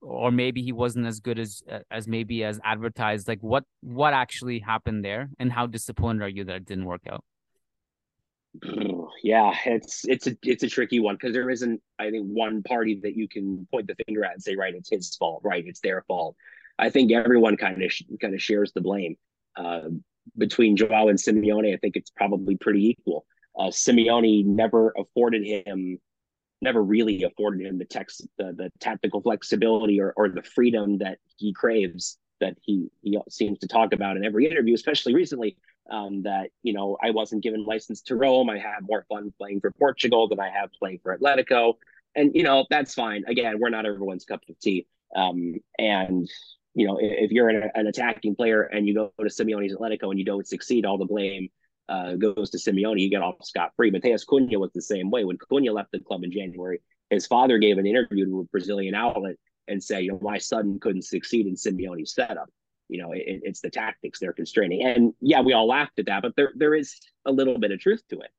Or 0.00 0.30
maybe 0.30 0.62
he 0.62 0.72
wasn't 0.72 1.06
as 1.06 1.20
good 1.20 1.38
as 1.38 1.62
as 1.90 2.08
maybe 2.08 2.42
as 2.42 2.58
advertised. 2.64 3.28
Like 3.28 3.42
what 3.42 3.64
what 3.82 4.14
actually 4.14 4.60
happened 4.60 5.04
there, 5.04 5.28
and 5.38 5.52
how 5.52 5.66
disappointed 5.66 6.22
are 6.22 6.28
you 6.28 6.44
that 6.44 6.56
it 6.56 6.64
didn't 6.64 6.86
work 6.86 7.02
out? 7.10 7.22
Yeah, 9.22 9.52
it's 9.66 10.06
it's 10.06 10.26
a 10.26 10.36
it's 10.42 10.62
a 10.62 10.68
tricky 10.68 10.98
one 10.98 11.14
because 11.14 11.34
there 11.34 11.50
isn't 11.50 11.80
I 11.98 12.10
think 12.10 12.26
one 12.26 12.62
party 12.62 13.00
that 13.02 13.14
you 13.14 13.28
can 13.28 13.66
point 13.70 13.86
the 13.86 13.96
finger 14.06 14.24
at 14.24 14.32
and 14.32 14.42
say 14.42 14.56
right 14.56 14.74
it's 14.74 14.88
his 14.90 15.14
fault 15.16 15.42
right 15.44 15.64
it's 15.66 15.80
their 15.80 16.02
fault. 16.08 16.36
I 16.78 16.88
think 16.88 17.12
everyone 17.12 17.56
kind 17.56 17.82
of 17.82 17.92
kind 18.20 18.34
of 18.34 18.42
shares 18.42 18.72
the 18.72 18.80
blame. 18.80 19.16
Uh, 19.56 19.90
between 20.38 20.76
Joao 20.76 21.08
and 21.08 21.18
Simeone, 21.18 21.74
I 21.74 21.76
think 21.76 21.96
it's 21.96 22.10
probably 22.10 22.56
pretty 22.56 22.88
equal. 22.88 23.26
Uh, 23.58 23.64
Simeone 23.64 24.44
never 24.46 24.94
afforded 24.96 25.44
him, 25.44 25.98
never 26.62 26.82
really 26.82 27.24
afforded 27.24 27.66
him 27.66 27.78
the 27.78 27.84
text, 27.84 28.26
the, 28.38 28.54
the 28.56 28.72
tactical 28.80 29.20
flexibility 29.20 30.00
or, 30.00 30.12
or 30.16 30.28
the 30.28 30.42
freedom 30.42 30.98
that 30.98 31.18
he 31.36 31.52
craves 31.52 32.18
that 32.40 32.56
he 32.62 32.90
he 33.02 33.18
seems 33.28 33.58
to 33.60 33.68
talk 33.68 33.92
about 33.92 34.16
in 34.16 34.24
every 34.24 34.48
interview, 34.50 34.74
especially 34.74 35.14
recently. 35.14 35.56
Um, 35.90 36.22
that 36.22 36.50
you 36.62 36.72
know 36.72 36.96
I 37.02 37.10
wasn't 37.10 37.42
given 37.42 37.64
license 37.64 38.02
to 38.02 38.16
roam. 38.16 38.48
I 38.48 38.58
had 38.58 38.80
more 38.82 39.04
fun 39.08 39.32
playing 39.36 39.60
for 39.60 39.72
Portugal 39.72 40.28
than 40.28 40.38
I 40.38 40.50
have 40.50 40.70
playing 40.78 41.00
for 41.02 41.16
Atletico, 41.16 41.74
and 42.14 42.32
you 42.34 42.44
know 42.44 42.66
that's 42.70 42.94
fine. 42.94 43.24
Again, 43.26 43.58
we're 43.58 43.70
not 43.70 43.86
everyone's 43.86 44.24
cup 44.24 44.42
of 44.48 44.58
tea, 44.60 44.86
um, 45.16 45.54
and 45.78 46.28
you 46.74 46.86
know, 46.86 46.98
if 47.00 47.30
you're 47.30 47.48
an, 47.48 47.70
an 47.74 47.86
attacking 47.86 48.36
player 48.36 48.62
and 48.62 48.86
you 48.86 48.94
go 48.94 49.12
to 49.18 49.24
Simeone's 49.24 49.74
Atletico 49.74 50.10
and 50.10 50.18
you 50.18 50.24
don't 50.24 50.46
succeed, 50.46 50.86
all 50.86 50.98
the 50.98 51.04
blame 51.04 51.48
uh, 51.88 52.14
goes 52.14 52.50
to 52.50 52.58
Simeone. 52.58 53.00
You 53.00 53.10
get 53.10 53.22
off 53.22 53.44
scot 53.44 53.72
free. 53.76 53.90
Matheus 53.90 54.24
Cunha 54.24 54.58
was 54.58 54.72
the 54.72 54.82
same 54.82 55.10
way. 55.10 55.24
When 55.24 55.36
Cunha 55.36 55.72
left 55.72 55.90
the 55.92 55.98
club 55.98 56.22
in 56.22 56.30
January, 56.30 56.80
his 57.10 57.26
father 57.26 57.58
gave 57.58 57.78
an 57.78 57.86
interview 57.86 58.26
to 58.26 58.40
a 58.40 58.44
Brazilian 58.44 58.94
outlet 58.94 59.36
and 59.68 59.82
say, 59.82 60.02
you 60.02 60.12
know, 60.12 60.18
my 60.22 60.38
son 60.38 60.78
couldn't 60.80 61.04
succeed 61.04 61.46
in 61.46 61.54
Simeone's 61.54 62.14
setup. 62.14 62.50
You 62.88 63.02
know, 63.02 63.12
it, 63.12 63.22
it's 63.44 63.60
the 63.60 63.70
tactics 63.70 64.18
they're 64.18 64.32
constraining. 64.32 64.82
And 64.82 65.14
yeah, 65.20 65.40
we 65.40 65.52
all 65.52 65.68
laughed 65.68 65.98
at 65.98 66.06
that, 66.06 66.22
but 66.22 66.34
there 66.36 66.52
there 66.56 66.74
is 66.74 66.94
a 67.24 67.32
little 67.32 67.58
bit 67.58 67.70
of 67.70 67.80
truth 67.80 68.02
to 68.10 68.20
it. 68.20 68.30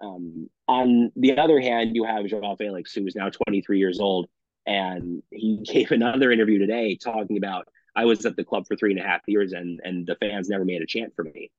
Um, 0.00 0.48
on 0.66 1.12
the 1.14 1.38
other 1.38 1.60
hand, 1.60 1.94
you 1.94 2.04
have 2.04 2.26
Joao 2.26 2.56
Felix, 2.56 2.92
who 2.94 3.06
is 3.06 3.14
now 3.14 3.28
23 3.28 3.78
years 3.78 4.00
old, 4.00 4.28
and 4.66 5.22
he 5.30 5.58
gave 5.64 5.92
another 5.92 6.32
interview 6.32 6.58
today 6.58 6.96
talking 6.96 7.36
about 7.36 7.68
I 7.94 8.04
was 8.04 8.24
at 8.24 8.36
the 8.36 8.44
club 8.44 8.66
for 8.66 8.76
three 8.76 8.92
and 8.92 9.00
a 9.00 9.06
half 9.06 9.22
years 9.26 9.52
and 9.52 9.80
and 9.84 10.06
the 10.06 10.16
fans 10.16 10.48
never 10.48 10.64
made 10.64 10.82
a 10.82 10.86
chant 10.86 11.14
for 11.14 11.24
me. 11.24 11.50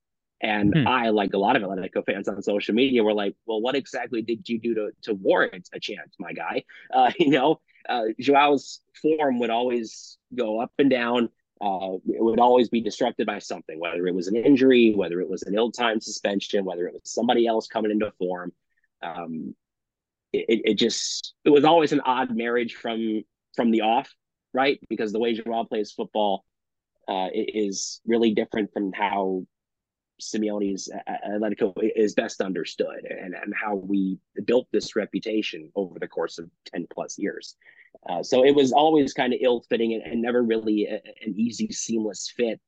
And 0.41 0.73
hmm. 0.75 0.87
I, 0.87 1.09
like 1.09 1.33
a 1.33 1.37
lot 1.37 1.55
of 1.55 1.61
Atletico 1.61 2.05
fans 2.05 2.27
on 2.27 2.41
social 2.41 2.73
media, 2.73 3.03
were 3.03 3.13
like, 3.13 3.35
"Well, 3.45 3.61
what 3.61 3.75
exactly 3.75 4.21
did 4.21 4.47
you 4.49 4.59
do 4.59 4.73
to 4.75 4.89
to 5.03 5.13
warrant 5.13 5.69
a 5.73 5.79
chance, 5.79 6.15
my 6.19 6.33
guy?" 6.33 6.63
Uh, 6.93 7.11
you 7.17 7.29
know, 7.29 7.61
uh, 7.87 8.05
Joao's 8.19 8.81
form 9.01 9.39
would 9.39 9.49
always 9.49 10.17
go 10.35 10.59
up 10.59 10.71
and 10.77 10.89
down. 10.89 11.29
Uh, 11.61 11.97
it 12.07 12.23
would 12.23 12.39
always 12.39 12.69
be 12.69 12.81
disrupted 12.81 13.27
by 13.27 13.39
something, 13.39 13.79
whether 13.79 14.07
it 14.07 14.15
was 14.15 14.27
an 14.27 14.35
injury, 14.35 14.93
whether 14.95 15.21
it 15.21 15.29
was 15.29 15.43
an 15.43 15.53
ill-timed 15.53 16.01
suspension, 16.01 16.65
whether 16.65 16.87
it 16.87 16.93
was 16.93 17.03
somebody 17.05 17.45
else 17.45 17.67
coming 17.67 17.91
into 17.91 18.11
form. 18.17 18.51
Um, 19.03 19.55
it, 20.33 20.61
it 20.65 20.73
just 20.75 21.33
it 21.45 21.49
was 21.49 21.63
always 21.63 21.91
an 21.91 22.01
odd 22.03 22.35
marriage 22.35 22.73
from 22.73 23.21
from 23.55 23.71
the 23.71 23.81
off 23.81 24.13
right? 24.53 24.79
Because 24.89 25.11
the 25.11 25.19
way 25.19 25.33
Joao 25.33 25.63
plays 25.63 25.91
football 25.91 26.45
uh, 27.07 27.27
is 27.33 28.01
really 28.05 28.33
different 28.33 28.71
from 28.73 28.91
how 28.93 29.45
Simeone's 30.21 30.89
Atletico 31.27 31.73
is 31.95 32.13
best 32.13 32.41
understood 32.41 33.05
and, 33.09 33.33
and 33.33 33.53
how 33.53 33.75
we 33.75 34.19
built 34.45 34.67
this 34.71 34.95
reputation 34.95 35.71
over 35.75 35.99
the 35.99 36.07
course 36.07 36.37
of 36.37 36.49
10 36.73 36.87
plus 36.93 37.17
years. 37.17 37.55
Uh, 38.09 38.23
so 38.23 38.45
it 38.45 38.55
was 38.55 38.71
always 38.71 39.13
kind 39.13 39.33
of 39.33 39.39
ill 39.41 39.61
fitting 39.69 39.93
and, 39.93 40.03
and, 40.03 40.21
never 40.21 40.41
really 40.41 40.85
a, 40.85 40.95
an 41.25 41.33
easy, 41.35 41.69
seamless 41.71 42.31
fit. 42.35 42.59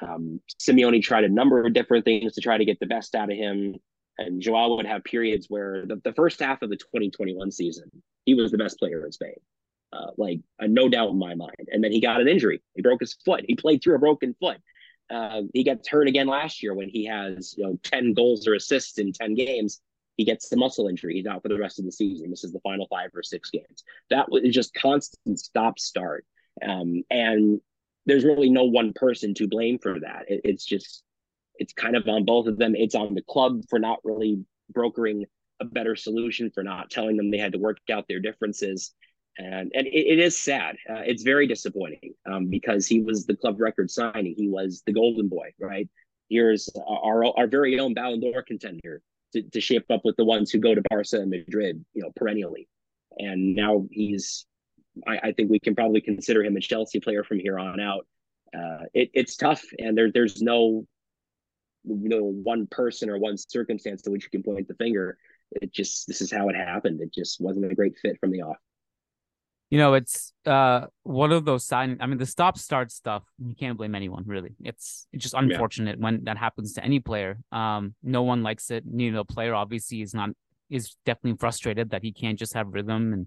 Um, 0.00 0.40
Simeone 0.58 1.02
tried 1.02 1.24
a 1.24 1.28
number 1.28 1.64
of 1.64 1.74
different 1.74 2.04
things 2.04 2.32
to 2.34 2.40
try 2.40 2.56
to 2.56 2.64
get 2.64 2.80
the 2.80 2.86
best 2.86 3.14
out 3.14 3.30
of 3.30 3.36
him. 3.36 3.76
And 4.18 4.40
Joao 4.40 4.76
would 4.76 4.86
have 4.86 5.04
periods 5.04 5.46
where 5.48 5.84
the, 5.86 6.00
the 6.04 6.14
first 6.14 6.40
half 6.40 6.62
of 6.62 6.70
the 6.70 6.76
2021 6.76 7.50
season, 7.50 7.90
he 8.24 8.34
was 8.34 8.50
the 8.50 8.58
best 8.58 8.78
player 8.78 9.04
in 9.04 9.12
Spain 9.12 9.34
uh, 9.92 10.10
like 10.16 10.40
uh, 10.60 10.66
no 10.66 10.88
doubt 10.88 11.10
in 11.10 11.18
my 11.18 11.34
mind. 11.34 11.68
And 11.68 11.82
then 11.82 11.92
he 11.92 12.00
got 12.00 12.20
an 12.20 12.28
injury. 12.28 12.62
He 12.74 12.82
broke 12.82 13.00
his 13.00 13.16
foot. 13.24 13.44
He 13.46 13.54
played 13.54 13.82
through 13.82 13.96
a 13.96 14.00
broken 14.00 14.34
foot. 14.40 14.58
Uh, 15.12 15.42
he 15.52 15.62
gets 15.62 15.88
hurt 15.88 16.08
again 16.08 16.26
last 16.26 16.62
year 16.62 16.74
when 16.74 16.88
he 16.88 17.04
has 17.04 17.54
you 17.58 17.64
know 17.64 17.78
ten 17.82 18.14
goals 18.14 18.46
or 18.48 18.54
assists 18.54 18.98
in 18.98 19.12
ten 19.12 19.34
games, 19.34 19.80
He 20.16 20.24
gets 20.24 20.48
the 20.48 20.56
muscle 20.56 20.88
injury. 20.88 21.14
He's 21.14 21.26
out 21.26 21.42
for 21.42 21.48
the 21.48 21.58
rest 21.58 21.78
of 21.78 21.84
the 21.84 21.92
season. 21.92 22.26
He 22.26 22.30
misses 22.30 22.52
the 22.52 22.60
final 22.60 22.86
five 22.88 23.10
or 23.14 23.22
six 23.22 23.50
games. 23.50 23.84
That 24.10 24.30
was 24.30 24.42
just 24.50 24.74
constant 24.74 25.38
stop 25.38 25.78
start. 25.78 26.24
Um, 26.66 27.02
and 27.10 27.60
there's 28.06 28.24
really 28.24 28.50
no 28.50 28.64
one 28.64 28.92
person 28.92 29.34
to 29.34 29.48
blame 29.48 29.78
for 29.78 30.00
that. 30.00 30.24
It, 30.28 30.42
it's 30.44 30.64
just, 30.64 31.02
it's 31.56 31.72
kind 31.72 31.96
of 31.96 32.06
on 32.08 32.24
both 32.24 32.46
of 32.46 32.58
them. 32.58 32.74
It's 32.74 32.94
on 32.94 33.14
the 33.14 33.22
club 33.22 33.62
for 33.70 33.78
not 33.78 34.00
really 34.04 34.44
brokering 34.70 35.24
a 35.60 35.64
better 35.64 35.96
solution, 35.96 36.50
for 36.50 36.62
not 36.62 36.90
telling 36.90 37.16
them 37.16 37.30
they 37.30 37.38
had 37.38 37.52
to 37.52 37.58
work 37.58 37.78
out 37.90 38.06
their 38.08 38.20
differences. 38.20 38.92
And 39.38 39.72
and 39.74 39.86
it, 39.86 39.90
it 39.90 40.18
is 40.18 40.38
sad. 40.38 40.76
Uh, 40.88 41.02
it's 41.06 41.22
very 41.22 41.46
disappointing 41.46 42.14
um, 42.30 42.48
because 42.48 42.86
he 42.86 43.00
was 43.00 43.24
the 43.24 43.36
club 43.36 43.60
record 43.60 43.90
signing. 43.90 44.34
He 44.36 44.48
was 44.48 44.82
the 44.86 44.92
golden 44.92 45.28
boy, 45.28 45.52
right? 45.58 45.88
Here's 46.28 46.68
our 46.86 47.24
our 47.24 47.46
very 47.46 47.78
own 47.78 47.94
Ballon 47.94 48.20
d'Or 48.20 48.42
contender 48.42 49.00
to, 49.32 49.42
to 49.42 49.60
shape 49.60 49.90
up 49.90 50.02
with 50.04 50.16
the 50.16 50.24
ones 50.24 50.50
who 50.50 50.58
go 50.58 50.74
to 50.74 50.82
Barca 50.90 51.16
and 51.16 51.30
Madrid, 51.30 51.84
you 51.94 52.02
know, 52.02 52.12
perennially. 52.16 52.68
And 53.18 53.54
now 53.54 53.86
he's, 53.90 54.46
I, 55.06 55.18
I 55.24 55.32
think 55.32 55.50
we 55.50 55.60
can 55.60 55.74
probably 55.74 56.00
consider 56.00 56.42
him 56.42 56.56
a 56.56 56.60
Chelsea 56.60 57.00
player 57.00 57.24
from 57.24 57.38
here 57.38 57.58
on 57.58 57.80
out. 57.80 58.06
Uh, 58.54 58.84
it, 58.92 59.10
it's 59.14 59.36
tough, 59.36 59.62
and 59.78 59.96
there, 59.96 60.10
there's 60.12 60.42
no, 60.42 60.86
you 61.84 62.08
know, 62.08 62.22
one 62.22 62.66
person 62.66 63.08
or 63.08 63.18
one 63.18 63.36
circumstance 63.38 64.02
to 64.02 64.10
which 64.10 64.24
you 64.24 64.30
can 64.30 64.42
point 64.42 64.68
the 64.68 64.74
finger. 64.74 65.16
It 65.52 65.72
just, 65.72 66.06
this 66.06 66.20
is 66.20 66.30
how 66.30 66.48
it 66.48 66.56
happened. 66.56 67.00
It 67.00 67.12
just 67.12 67.40
wasn't 67.40 67.70
a 67.70 67.74
great 67.74 67.98
fit 67.98 68.18
from 68.20 68.30
the 68.30 68.42
off 68.42 68.58
you 69.72 69.78
know, 69.78 69.94
it's 69.94 70.34
uh 70.44 70.84
one 71.02 71.32
of 71.32 71.46
those 71.46 71.64
sign. 71.64 71.96
I 71.98 72.06
mean, 72.06 72.18
the 72.18 72.26
stop 72.26 72.58
start 72.58 72.92
stuff. 72.92 73.22
You 73.38 73.54
can't 73.54 73.78
blame 73.78 73.94
anyone 73.94 74.24
really. 74.26 74.50
It's 74.62 75.06
it's 75.14 75.22
just 75.22 75.34
unfortunate 75.34 75.96
yeah. 75.96 76.04
when 76.04 76.24
that 76.24 76.36
happens 76.36 76.74
to 76.74 76.84
any 76.84 77.00
player. 77.00 77.38
Um, 77.50 77.94
no 78.02 78.22
one 78.22 78.42
likes 78.42 78.70
it. 78.70 78.84
You 78.86 79.10
know, 79.10 79.20
the 79.20 79.32
player 79.32 79.54
obviously 79.54 80.02
is 80.02 80.12
not 80.12 80.28
is 80.68 80.94
definitely 81.06 81.38
frustrated 81.38 81.88
that 81.88 82.02
he 82.02 82.12
can't 82.12 82.38
just 82.38 82.52
have 82.52 82.74
rhythm 82.74 83.14
and 83.14 83.26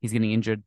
he's 0.00 0.12
getting 0.12 0.30
injured. 0.30 0.62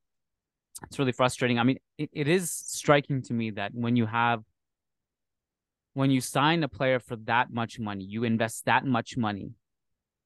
It's 0.87 0.99
really 0.99 1.13
frustrating. 1.13 1.57
I 1.57 1.63
mean, 1.63 1.77
it, 1.97 2.09
it 2.11 2.27
is 2.27 2.51
striking 2.51 3.21
to 3.21 3.33
me 3.33 3.51
that 3.51 3.73
when 3.73 3.95
you 3.95 4.05
have 4.05 4.43
when 5.93 6.11
you 6.11 6.19
sign 6.19 6.63
a 6.63 6.67
player 6.67 6.99
for 6.99 7.15
that 7.27 7.49
much 7.49 7.79
money, 7.79 8.03
you 8.03 8.25
invest 8.25 8.65
that 8.65 8.85
much 8.85 9.15
money. 9.15 9.51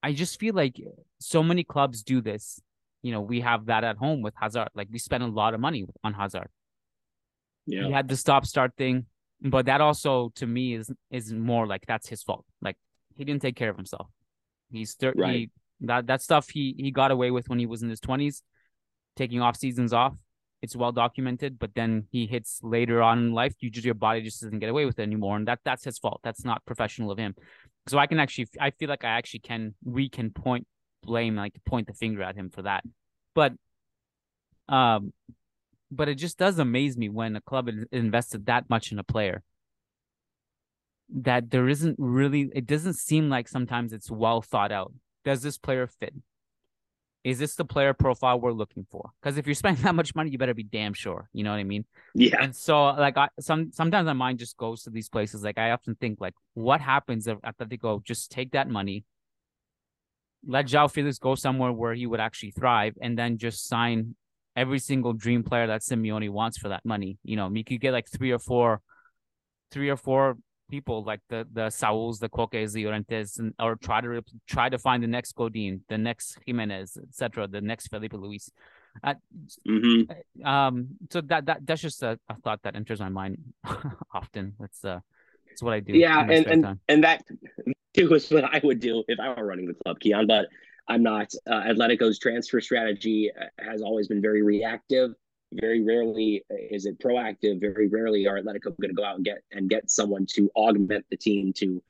I 0.01 0.13
just 0.13 0.39
feel 0.39 0.55
like 0.55 0.81
so 1.19 1.43
many 1.43 1.63
clubs 1.63 2.01
do 2.01 2.19
this 2.19 2.59
you 3.01 3.11
know, 3.11 3.21
we 3.21 3.41
have 3.41 3.67
that 3.67 3.83
at 3.83 3.97
home 3.97 4.21
with 4.21 4.33
Hazard. 4.39 4.69
Like 4.75 4.87
we 4.91 4.99
spend 4.99 5.23
a 5.23 5.27
lot 5.27 5.53
of 5.53 5.59
money 5.59 5.85
on 6.03 6.13
Hazard. 6.13 6.49
Yeah. 7.65 7.85
He 7.85 7.91
had 7.91 8.07
the 8.07 8.15
stop 8.15 8.45
start 8.45 8.73
thing, 8.77 9.05
but 9.41 9.65
that 9.65 9.81
also 9.81 10.31
to 10.35 10.47
me 10.47 10.73
is 10.73 10.91
is 11.11 11.33
more 11.33 11.67
like 11.67 11.85
that's 11.85 12.07
his 12.07 12.23
fault. 12.23 12.45
Like 12.61 12.77
he 13.15 13.25
didn't 13.25 13.41
take 13.41 13.55
care 13.55 13.69
of 13.69 13.75
himself. 13.75 14.07
He's 14.71 14.93
thirty. 14.93 15.19
Right. 15.19 15.51
That 15.81 16.07
that 16.07 16.21
stuff 16.21 16.49
he 16.49 16.75
he 16.77 16.91
got 16.91 17.11
away 17.11 17.31
with 17.31 17.49
when 17.49 17.59
he 17.59 17.65
was 17.65 17.83
in 17.83 17.89
his 17.89 17.99
twenties, 17.99 18.41
taking 19.15 19.41
off 19.41 19.57
seasons 19.57 19.93
off. 19.93 20.15
It's 20.61 20.75
well 20.75 20.91
documented, 20.91 21.59
but 21.59 21.75
then 21.75 22.07
he 22.11 22.25
hits 22.25 22.59
later 22.63 23.01
on 23.01 23.19
in 23.19 23.31
life. 23.31 23.53
You 23.59 23.69
just 23.69 23.85
your 23.85 23.93
body 23.93 24.21
just 24.21 24.41
doesn't 24.41 24.57
get 24.57 24.69
away 24.69 24.85
with 24.85 24.97
it 24.97 25.03
anymore, 25.03 25.35
and 25.35 25.47
that 25.47 25.59
that's 25.63 25.83
his 25.83 25.99
fault. 25.99 26.21
That's 26.23 26.43
not 26.43 26.65
professional 26.65 27.11
of 27.11 27.19
him. 27.19 27.35
So 27.87 27.97
I 27.97 28.07
can 28.07 28.19
actually, 28.19 28.47
I 28.59 28.71
feel 28.71 28.89
like 28.89 29.03
I 29.03 29.09
actually 29.09 29.39
can, 29.39 29.73
we 29.83 30.09
can 30.09 30.29
point 30.29 30.67
blame, 31.03 31.35
like 31.35 31.53
to 31.53 31.61
point 31.61 31.87
the 31.87 31.93
finger 31.93 32.21
at 32.21 32.35
him 32.35 32.49
for 32.49 32.63
that. 32.63 32.83
But 33.33 33.53
um 34.69 35.13
but 35.89 36.09
it 36.09 36.15
just 36.15 36.37
does 36.37 36.59
amaze 36.59 36.97
me 36.97 37.09
when 37.09 37.35
a 37.35 37.41
club 37.41 37.69
invested 37.91 38.47
that 38.47 38.69
much 38.69 38.91
in 38.91 38.99
a 38.99 39.03
player. 39.03 39.43
That 41.09 41.49
there 41.49 41.69
isn't 41.69 41.95
really 41.97 42.49
it 42.53 42.65
doesn't 42.65 42.95
seem 42.95 43.29
like 43.29 43.47
sometimes 43.47 43.93
it's 43.93 44.11
well 44.11 44.41
thought 44.41 44.71
out. 44.71 44.93
Does 45.23 45.41
this 45.41 45.57
player 45.57 45.87
fit? 45.87 46.13
Is 47.23 47.39
this 47.39 47.55
the 47.55 47.65
player 47.65 47.93
profile 47.93 48.39
we're 48.39 48.53
looking 48.53 48.85
for? 48.89 49.09
Because 49.21 49.37
if 49.37 49.47
you're 49.47 49.55
spending 49.55 49.83
that 49.87 49.95
much 49.95 50.15
money 50.15 50.29
you 50.29 50.37
better 50.37 50.53
be 50.53 50.63
damn 50.63 50.93
sure 50.93 51.29
you 51.33 51.43
know 51.43 51.51
what 51.51 51.59
i 51.59 51.63
mean? 51.63 51.85
Yeah. 52.13 52.37
And 52.41 52.55
so 52.55 52.87
like 52.87 53.17
i 53.17 53.29
some 53.39 53.71
sometimes 53.71 54.05
my 54.05 54.13
mind 54.13 54.39
just 54.39 54.57
goes 54.57 54.83
to 54.83 54.89
these 54.89 55.07
places. 55.07 55.43
Like 55.43 55.57
i 55.57 55.71
often 55.71 55.95
think 55.95 56.19
like 56.19 56.33
what 56.53 56.81
happens 56.81 57.27
if 57.27 57.37
atletico 57.39 58.03
just 58.03 58.31
take 58.31 58.51
that 58.51 58.69
money 58.69 59.05
let 60.47 60.65
João 60.65 60.89
Felix 60.89 61.19
go 61.19 61.35
somewhere 61.35 61.71
where 61.71 61.93
he 61.93 62.07
would 62.07 62.19
actually 62.19 62.51
thrive, 62.51 62.95
and 63.01 63.17
then 63.17 63.37
just 63.37 63.67
sign 63.67 64.15
every 64.55 64.79
single 64.79 65.13
dream 65.13 65.43
player 65.43 65.67
that 65.67 65.81
Simeone 65.81 66.29
wants 66.29 66.57
for 66.57 66.69
that 66.69 66.83
money. 66.85 67.17
You 67.23 67.35
know, 67.35 67.49
you 67.53 67.63
could 67.63 67.81
get 67.81 67.91
like 67.91 68.07
three 68.09 68.31
or 68.31 68.39
four, 68.39 68.81
three 69.71 69.89
or 69.89 69.97
four 69.97 70.37
people 70.69 71.03
like 71.03 71.21
the 71.29 71.47
the 71.51 71.69
Sauls, 71.69 72.19
the 72.19 72.29
Koke's, 72.29 72.73
the 72.73 72.85
Llorentes, 72.85 73.39
and 73.39 73.53
or 73.59 73.75
try 73.75 74.01
to 74.01 74.21
try 74.47 74.69
to 74.69 74.77
find 74.77 75.03
the 75.03 75.07
next 75.07 75.33
Godin, 75.35 75.81
the 75.89 75.97
next 75.97 76.39
Gimenez, 76.45 76.97
etc., 76.97 77.47
the 77.47 77.61
next 77.61 77.87
Filipe 77.89 78.13
Luis. 78.13 78.49
Uh, 79.03 79.13
mm-hmm. 79.67 80.47
Um, 80.47 80.87
so 81.11 81.21
that 81.21 81.45
that 81.45 81.65
that's 81.65 81.81
just 81.81 82.01
a, 82.03 82.19
a 82.29 82.35
thought 82.41 82.61
that 82.63 82.75
enters 82.75 82.99
my 82.99 83.09
mind 83.09 83.37
often. 84.13 84.53
That's 84.59 84.83
uh, 84.83 84.99
that's 85.57 85.63
what 85.63 85.73
I 85.73 85.79
do. 85.79 85.97
Yeah, 85.97 86.21
and 86.21 86.45
and, 86.45 86.63
time. 86.63 86.79
and 86.87 87.03
that 87.03 87.23
too 87.97 88.13
is 88.13 88.29
what 88.29 88.43
I 88.43 88.61
would 88.63 88.79
do 88.79 89.03
if 89.07 89.19
I 89.19 89.33
were 89.33 89.47
running 89.47 89.65
the 89.65 89.73
club, 89.73 89.99
Kiyan. 89.99 90.27
But 90.27 90.49
I'm 90.87 91.01
not. 91.01 91.33
Uh, 91.49 91.63
Atletico's 91.63 92.19
transfer 92.19 92.61
strategy 92.61 93.31
uh, 93.35 93.45
has 93.57 93.81
always 93.81 94.07
been 94.07 94.21
very 94.21 94.43
reactive. 94.43 95.11
Very 95.51 95.83
rarely 95.83 96.43
is 96.51 96.85
it 96.85 96.99
proactive. 96.99 97.59
Very 97.59 97.87
rarely 97.87 98.27
are 98.27 98.39
Atletico 98.39 98.77
going 98.79 98.89
to 98.89 98.93
go 98.93 99.03
out 99.03 99.15
and 99.15 99.25
get 99.25 99.39
and 99.51 99.67
get 99.67 99.89
someone 99.89 100.27
to 100.33 100.51
augment 100.55 101.05
the 101.09 101.17
team 101.17 101.53
to 101.53 101.81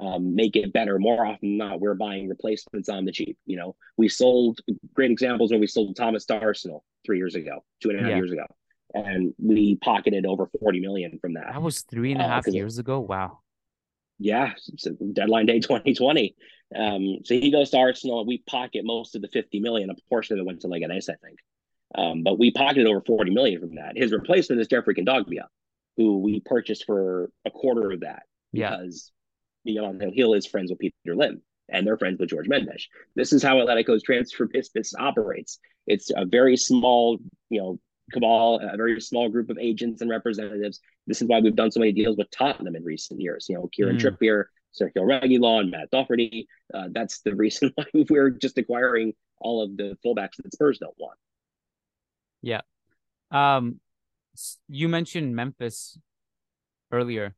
um, 0.00 0.34
make 0.34 0.54
it 0.56 0.74
better. 0.74 0.98
More 0.98 1.24
often 1.24 1.56
than 1.56 1.56
not, 1.56 1.80
we're 1.80 1.94
buying 1.94 2.28
replacements 2.28 2.90
on 2.90 3.06
the 3.06 3.12
cheap. 3.12 3.38
You 3.46 3.56
know, 3.56 3.74
we 3.96 4.10
sold 4.10 4.60
great 4.92 5.10
examples 5.10 5.50
when 5.50 5.60
we 5.60 5.66
sold 5.66 5.96
Thomas 5.96 6.26
to 6.26 6.38
Arsenal 6.38 6.84
three 7.06 7.16
years 7.16 7.36
ago, 7.36 7.64
two 7.80 7.88
and 7.88 8.00
a 8.00 8.02
half 8.02 8.10
yeah. 8.10 8.16
years 8.16 8.32
ago, 8.32 8.44
and 8.94 9.34
we 9.38 9.76
pocketed 9.76 10.24
over 10.24 10.48
forty 10.60 10.80
million 10.80 11.18
from 11.20 11.34
that. 11.34 11.52
That 11.52 11.62
was 11.62 11.82
three 11.82 12.12
and 12.12 12.20
a 12.20 12.24
half 12.24 12.30
uh, 12.30 12.50
half 12.50 12.54
years 12.54 12.78
ago. 12.78 13.00
Wow 13.00 13.40
yeah, 14.18 14.52
deadline 15.12 15.46
day 15.46 15.60
2020. 15.60 16.34
Um, 16.74 17.18
so 17.24 17.34
he 17.34 17.50
goes 17.50 17.70
to 17.70 17.78
Arsenal. 17.78 18.24
We 18.26 18.38
pocket 18.48 18.82
most 18.84 19.14
of 19.14 19.22
the 19.22 19.28
50 19.28 19.60
million. 19.60 19.90
A 19.90 19.94
portion 20.08 20.34
of 20.34 20.40
it 20.40 20.46
went 20.46 20.60
to 20.60 20.68
Leganes, 20.68 21.08
I 21.08 21.16
think. 21.24 21.38
Um, 21.96 22.22
but 22.22 22.38
we 22.38 22.50
pocketed 22.50 22.86
over 22.86 23.02
40 23.06 23.32
million 23.32 23.60
from 23.60 23.74
that. 23.76 23.96
His 23.96 24.12
replacement 24.12 24.60
is 24.60 24.68
Geoffrey 24.68 24.94
Kondogbia, 24.94 25.44
who 25.96 26.18
we 26.20 26.40
purchased 26.40 26.84
for 26.86 27.30
a 27.44 27.50
quarter 27.50 27.92
of 27.92 28.00
that 28.00 28.22
because 28.52 29.12
yeah. 29.64 29.82
you 29.82 29.98
know 29.98 30.10
Gil 30.10 30.34
is 30.34 30.46
friends 30.46 30.70
with 30.70 30.78
Peter 30.78 31.14
Lim 31.14 31.42
and 31.68 31.86
they're 31.86 31.98
friends 31.98 32.18
with 32.18 32.30
Jorge 32.30 32.48
Mendes. 32.48 32.88
This 33.14 33.32
is 33.32 33.42
how 33.42 33.56
Atletico's 33.56 34.02
transfer 34.02 34.46
business 34.46 34.92
operates. 34.98 35.58
It's 35.86 36.10
a 36.14 36.24
very 36.24 36.56
small, 36.56 37.18
you 37.48 37.60
know, 37.60 37.78
cabal, 38.12 38.60
a 38.62 38.76
very 38.76 39.00
small 39.00 39.28
group 39.28 39.50
of 39.50 39.58
agents 39.58 40.00
and 40.00 40.10
representatives. 40.10 40.80
This 41.06 41.22
is 41.22 41.28
why 41.28 41.40
we've 41.40 41.56
done 41.56 41.70
so 41.70 41.80
many 41.80 41.92
deals 41.92 42.16
with 42.16 42.30
Tottenham 42.30 42.76
in 42.76 42.84
recent 42.84 43.20
years. 43.20 43.46
You 43.48 43.56
know, 43.56 43.68
Kieran 43.72 43.98
mm. 43.98 44.00
Trippier, 44.00 44.44
Sergio 44.78 44.98
Reguilon, 44.98 45.70
Matt 45.70 45.90
Doherty. 45.90 46.46
Uh, 46.72 46.88
that's 46.90 47.20
the 47.20 47.34
reason 47.36 47.72
why 47.74 47.84
we're 48.10 48.30
just 48.30 48.58
acquiring 48.58 49.14
all 49.38 49.62
of 49.62 49.76
the 49.76 49.96
fullbacks 50.04 50.36
that 50.36 50.52
Spurs 50.52 50.78
don't 50.78 50.94
want. 50.98 51.18
Yeah. 52.42 52.60
Um, 53.30 53.80
you 54.68 54.88
mentioned 54.88 55.34
Memphis 55.34 55.98
earlier. 56.92 57.34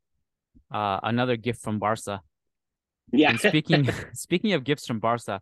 Uh, 0.71 0.99
another 1.03 1.37
gift 1.37 1.63
from 1.63 1.79
Barca. 1.79 2.23
Yeah. 3.13 3.31
And 3.31 3.39
speaking 3.41 3.89
speaking 4.15 4.53
of 4.53 4.65
gifts 4.65 4.87
from 4.87 4.99
Barca, 4.99 5.41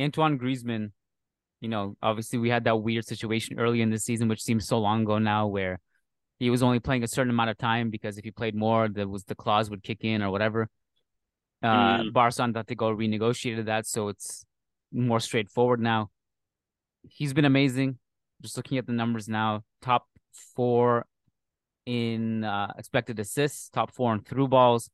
Antoine 0.00 0.38
Griezmann 0.38 0.92
you 1.60 1.68
know, 1.68 1.96
obviously 2.02 2.38
we 2.38 2.50
had 2.50 2.64
that 2.64 2.82
weird 2.82 3.06
situation 3.06 3.58
early 3.58 3.80
in 3.80 3.90
the 3.90 3.98
season, 3.98 4.28
which 4.28 4.42
seems 4.42 4.66
so 4.66 4.78
long 4.78 5.02
ago 5.02 5.18
now, 5.18 5.46
where 5.46 5.80
he 6.38 6.50
was 6.50 6.62
only 6.62 6.80
playing 6.80 7.02
a 7.02 7.08
certain 7.08 7.30
amount 7.30 7.50
of 7.50 7.58
time 7.58 7.90
because 7.90 8.18
if 8.18 8.24
he 8.24 8.30
played 8.30 8.54
more, 8.54 8.88
there 8.88 9.08
was 9.08 9.24
the 9.24 9.34
clause 9.34 9.70
would 9.70 9.82
kick 9.82 10.04
in 10.04 10.22
or 10.22 10.30
whatever. 10.30 10.68
Uh, 11.62 11.98
mm. 11.98 12.12
Barca 12.12 12.42
and 12.42 12.54
Atletico 12.54 12.94
renegotiated 12.94 13.66
that, 13.66 13.86
so 13.86 14.08
it's 14.08 14.44
more 14.92 15.20
straightforward 15.20 15.80
now. 15.80 16.10
He's 17.08 17.32
been 17.32 17.44
amazing. 17.44 17.98
Just 18.42 18.56
looking 18.56 18.76
at 18.76 18.86
the 18.86 18.92
numbers 18.92 19.28
now, 19.28 19.62
top 19.80 20.06
four 20.54 21.06
in 21.86 22.44
uh, 22.44 22.72
expected 22.76 23.18
assists, 23.18 23.70
top 23.70 23.94
four 23.94 24.12
in 24.12 24.20
through 24.20 24.48
balls, 24.48 24.90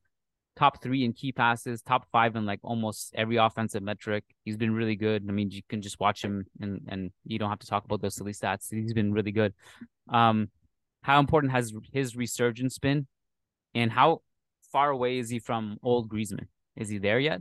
top 0.57 0.83
three 0.83 1.05
in 1.05 1.13
key 1.13 1.33
passes, 1.33 1.83
top 1.83 2.07
five 2.13 2.37
in 2.37 2.45
like 2.45 2.61
almost 2.63 3.13
every 3.15 3.37
offensive 3.37 3.83
metric. 3.83 4.25
He's 4.45 4.57
been 4.57 4.75
really 4.75 4.97
good. 4.97 5.25
I 5.29 5.33
mean, 5.33 5.51
you 5.51 5.63
can 5.69 5.83
just 5.83 5.99
watch 6.01 6.23
him 6.23 6.45
and 6.61 6.81
and 6.89 7.11
you 7.25 7.39
don't 7.39 7.51
have 7.51 7.61
to 7.61 7.67
talk 7.67 7.85
about 7.85 8.03
those 8.03 8.15
silly 8.15 8.33
stats. 8.33 8.69
He's 8.71 8.93
been 8.93 9.13
really 9.13 9.33
good. 9.33 9.55
Um, 10.09 10.51
how 11.03 11.19
important 11.19 11.53
has 11.53 11.73
his 11.93 12.17
resurgence 12.17 12.79
been, 12.79 13.07
and 13.75 13.91
how 13.91 14.23
far 14.71 14.91
away 14.91 15.19
is 15.19 15.29
he 15.29 15.39
from 15.39 15.79
old 15.83 16.09
Griezmann? 16.09 16.47
Is 16.77 16.89
he 16.89 16.99
there 16.99 17.19
yet? 17.19 17.41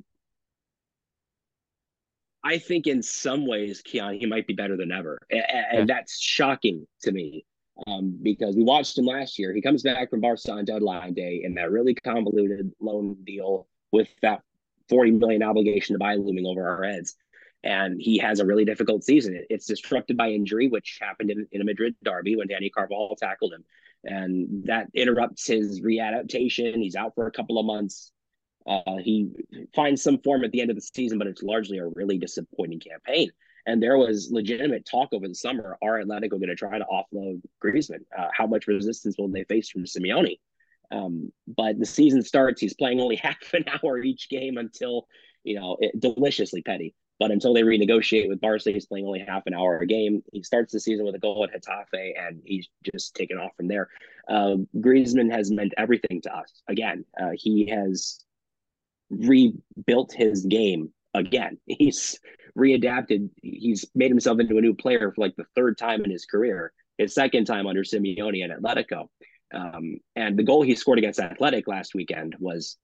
I 2.43 2.57
think 2.57 2.87
in 2.87 3.03
some 3.03 3.45
ways, 3.45 3.83
Kiyan, 3.83 4.19
he 4.19 4.25
might 4.25 4.47
be 4.47 4.53
better 4.53 4.75
than 4.75 4.91
ever, 4.91 5.19
and, 5.29 5.43
and 5.49 5.89
yeah. 5.89 5.95
that's 5.95 6.19
shocking 6.19 6.87
to 7.03 7.11
me 7.11 7.45
um, 7.87 8.17
because 8.21 8.55
we 8.55 8.63
watched 8.63 8.97
him 8.97 9.05
last 9.05 9.39
year. 9.39 9.53
He 9.53 9.61
comes 9.61 9.83
back 9.83 10.09
from 10.09 10.21
Barca 10.21 10.51
on 10.51 10.65
deadline 10.65 11.13
day 11.13 11.41
in 11.43 11.55
that 11.55 11.71
really 11.71 11.93
convoluted 11.95 12.71
loan 12.79 13.17
deal 13.25 13.67
with 13.91 14.09
that 14.21 14.41
40 14.89 15.11
million 15.11 15.43
obligation 15.43 15.93
to 15.93 15.99
buy 15.99 16.15
looming 16.15 16.45
over 16.45 16.67
our 16.67 16.83
heads. 16.83 17.15
And 17.63 18.01
he 18.01 18.17
has 18.17 18.39
a 18.39 18.45
really 18.45 18.65
difficult 18.65 19.03
season. 19.03 19.45
It's 19.49 19.67
disrupted 19.67 20.17
by 20.17 20.31
injury, 20.31 20.67
which 20.67 20.97
happened 20.99 21.29
in, 21.29 21.47
in 21.51 21.61
a 21.61 21.65
Madrid 21.65 21.95
derby 22.03 22.35
when 22.35 22.47
Dani 22.47 22.71
Carvajal 22.71 23.15
tackled 23.19 23.53
him. 23.53 23.63
And 24.03 24.65
that 24.65 24.87
interrupts 24.95 25.45
his 25.45 25.79
readaptation. 25.81 26.77
He's 26.77 26.95
out 26.95 27.13
for 27.13 27.27
a 27.27 27.31
couple 27.31 27.59
of 27.59 27.65
months. 27.67 28.11
Uh, 28.65 28.97
he 28.97 29.29
finds 29.75 30.01
some 30.01 30.19
form 30.19 30.43
at 30.43 30.51
the 30.51 30.61
end 30.61 30.71
of 30.71 30.75
the 30.75 30.81
season, 30.81 31.17
but 31.17 31.27
it's 31.27 31.43
largely 31.43 31.77
a 31.77 31.87
really 31.87 32.17
disappointing 32.17 32.79
campaign. 32.79 33.31
And 33.65 33.81
there 33.81 33.97
was 33.97 34.29
legitimate 34.31 34.85
talk 34.85 35.09
over 35.13 35.27
the 35.27 35.35
summer: 35.35 35.77
Are 35.81 35.99
Atletico 35.99 36.31
going 36.31 36.47
to 36.47 36.55
try 36.55 36.77
to 36.77 36.85
offload 36.85 37.41
Griezmann? 37.63 38.05
Uh, 38.17 38.29
how 38.33 38.47
much 38.47 38.67
resistance 38.67 39.17
will 39.17 39.29
they 39.29 39.43
face 39.43 39.69
from 39.69 39.85
Simeone? 39.85 40.39
Um, 40.91 41.31
but 41.47 41.79
the 41.79 41.85
season 41.85 42.21
starts. 42.21 42.61
He's 42.61 42.73
playing 42.73 42.99
only 42.99 43.15
half 43.23 43.53
an 43.53 43.65
hour 43.67 43.99
each 43.99 44.29
game 44.29 44.57
until 44.57 45.07
you 45.43 45.59
know 45.59 45.77
it, 45.79 45.99
deliciously 45.99 46.61
petty. 46.61 46.95
But 47.19 47.29
until 47.29 47.53
they 47.53 47.61
renegotiate 47.61 48.27
with 48.27 48.41
Barca, 48.41 48.71
he's 48.71 48.87
playing 48.87 49.05
only 49.05 49.19
half 49.19 49.43
an 49.45 49.53
hour 49.53 49.77
a 49.77 49.85
game. 49.85 50.23
He 50.33 50.41
starts 50.41 50.73
the 50.73 50.79
season 50.79 51.05
with 51.05 51.13
a 51.13 51.19
goal 51.19 51.43
at 51.47 51.53
Getafe, 51.53 52.13
and 52.19 52.41
he's 52.43 52.67
just 52.91 53.13
taken 53.13 53.37
off 53.37 53.51
from 53.55 53.67
there. 53.67 53.89
Uh, 54.27 54.55
Griezmann 54.77 55.31
has 55.31 55.51
meant 55.51 55.71
everything 55.77 56.21
to 56.21 56.35
us. 56.35 56.63
Again, 56.67 57.05
uh, 57.21 57.29
he 57.35 57.67
has 57.67 58.23
rebuilt 59.11 60.13
his 60.13 60.45
game 60.45 60.91
again. 61.13 61.57
He's 61.65 62.19
readapted. 62.57 63.29
He's 63.41 63.85
made 63.95 64.11
himself 64.11 64.39
into 64.39 64.57
a 64.57 64.61
new 64.61 64.73
player 64.73 65.11
for 65.11 65.21
like 65.21 65.35
the 65.35 65.45
third 65.55 65.77
time 65.77 66.03
in 66.03 66.11
his 66.11 66.25
career, 66.25 66.73
his 66.97 67.13
second 67.13 67.45
time 67.45 67.67
under 67.67 67.83
Simeone 67.83 68.43
and 68.43 68.53
Atletico. 68.53 69.07
Um, 69.53 69.97
and 70.15 70.37
the 70.37 70.43
goal 70.43 70.61
he 70.61 70.75
scored 70.75 70.97
against 70.97 71.19
Athletic 71.19 71.67
last 71.67 71.93
weekend 71.93 72.35
was 72.39 72.77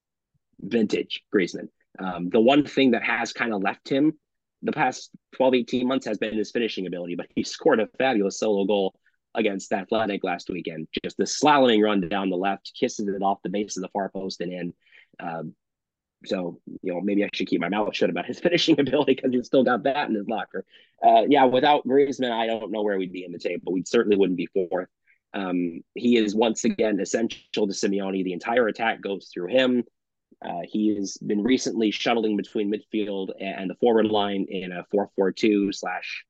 vintage 0.59 1.21
Griezmann. 1.33 1.69
Um, 1.99 2.29
the 2.29 2.41
one 2.41 2.65
thing 2.65 2.91
that 2.91 3.03
has 3.03 3.33
kind 3.33 3.53
of 3.53 3.61
left 3.61 3.87
him 3.89 4.13
the 4.63 4.71
past 4.71 5.11
12, 5.35 5.53
18 5.55 5.87
months 5.87 6.05
has 6.05 6.17
been 6.17 6.35
his 6.35 6.51
finishing 6.51 6.87
ability, 6.87 7.15
but 7.15 7.27
he 7.35 7.43
scored 7.43 7.79
a 7.79 7.87
fabulous 7.97 8.39
solo 8.39 8.65
goal 8.65 8.95
against 9.35 9.71
Athletic 9.71 10.23
last 10.23 10.49
weekend. 10.49 10.87
Just 11.03 11.17
the 11.17 11.25
slaloming 11.25 11.83
run 11.83 12.07
down 12.07 12.29
the 12.29 12.37
left, 12.37 12.73
kisses 12.79 13.07
it 13.07 13.21
off 13.21 13.41
the 13.43 13.49
base 13.49 13.77
of 13.77 13.83
the 13.83 13.89
far 13.89 14.09
post 14.09 14.41
and 14.41 14.51
in. 14.51 14.73
Um, 15.19 15.55
so 16.25 16.59
you 16.81 16.93
know 16.93 17.01
maybe 17.01 17.23
I 17.23 17.29
should 17.33 17.47
keep 17.47 17.61
my 17.61 17.69
mouth 17.69 17.95
shut 17.95 18.09
about 18.09 18.25
his 18.25 18.39
finishing 18.41 18.79
ability 18.79 19.15
because 19.15 19.31
he's 19.31 19.45
still 19.45 19.63
got 19.63 19.83
that 19.83 20.09
in 20.09 20.15
his 20.15 20.27
locker. 20.27 20.65
Uh, 21.03 21.23
yeah, 21.27 21.45
without 21.45 21.85
Griezmann, 21.85 22.31
I 22.31 22.47
don't 22.47 22.71
know 22.71 22.81
where 22.81 22.97
we'd 22.97 23.11
be 23.11 23.25
in 23.25 23.31
the 23.31 23.39
table. 23.39 23.61
But 23.65 23.73
we 23.73 23.83
certainly 23.85 24.17
wouldn't 24.17 24.37
be 24.37 24.47
fourth. 24.47 24.89
Um, 25.33 25.81
he 25.93 26.17
is 26.17 26.35
once 26.35 26.63
again 26.63 26.99
essential 26.99 27.67
to 27.67 27.73
Simeone. 27.73 28.23
The 28.23 28.33
entire 28.33 28.67
attack 28.67 29.01
goes 29.01 29.29
through 29.33 29.47
him. 29.47 29.83
Uh, 30.43 30.61
he 30.63 30.95
has 30.95 31.17
been 31.17 31.43
recently 31.43 31.91
shuttling 31.91 32.37
between 32.37 32.71
midfield 32.71 33.31
and 33.39 33.69
the 33.69 33.75
forward 33.75 34.05
line 34.05 34.45
in 34.49 34.71
a 34.71 34.85
4-4-2 34.93 35.73
slash 35.73 36.25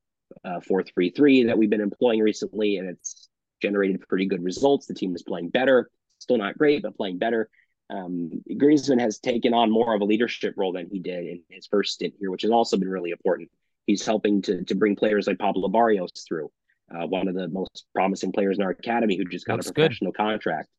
uh, 0.46 0.60
4-3-3 0.60 1.48
that 1.48 1.58
we've 1.58 1.70
been 1.70 1.82
employing 1.82 2.22
recently, 2.22 2.78
and 2.78 2.90
it's 2.90 3.28
generated 3.62 4.02
pretty 4.08 4.26
good 4.26 4.44
results. 4.44 4.86
The 4.86 4.94
team 4.94 5.14
is 5.16 5.24
playing 5.24 5.50
better, 5.50 5.90
still 6.20 6.38
not 6.38 6.58
great, 6.58 6.84
but 6.84 6.96
playing 6.96 7.18
better. 7.18 7.50
Um, 7.90 8.44
Griezmann 8.52 9.00
has 9.00 9.20
taken 9.20 9.54
on 9.54 9.72
more 9.72 9.96
of 9.96 10.02
a 10.02 10.06
leadership 10.06 10.56
role 10.58 10.74
than 10.74 10.90
he 10.92 11.00
did 11.00 11.26
in 11.26 11.42
his 11.50 11.68
first 11.68 11.94
stint 11.94 12.14
here, 12.20 12.32
which 12.32 12.42
has 12.42 12.52
also 12.52 12.78
been 12.78 12.90
really 12.90 13.12
important. 13.12 13.50
He's 13.86 14.06
helping 14.06 14.42
to 14.44 14.64
to 14.66 14.76
bring 14.76 14.96
players 14.96 15.28
like 15.28 15.40
Pablo 15.40 15.70
Barrios 15.70 16.12
through, 16.28 16.50
uh, 16.94 17.08
one 17.08 17.28
of 17.28 17.36
the 17.36 17.48
most 17.48 17.86
promising 17.96 18.32
players 18.32 18.58
in 18.58 18.64
our 18.64 18.72
academy 18.72 19.16
who 19.18 19.26
just 19.26 19.46
got 19.46 19.56
Looks 19.56 19.70
a 19.70 19.74
professional 19.74 20.12
good. 20.12 20.18
contract. 20.18 20.70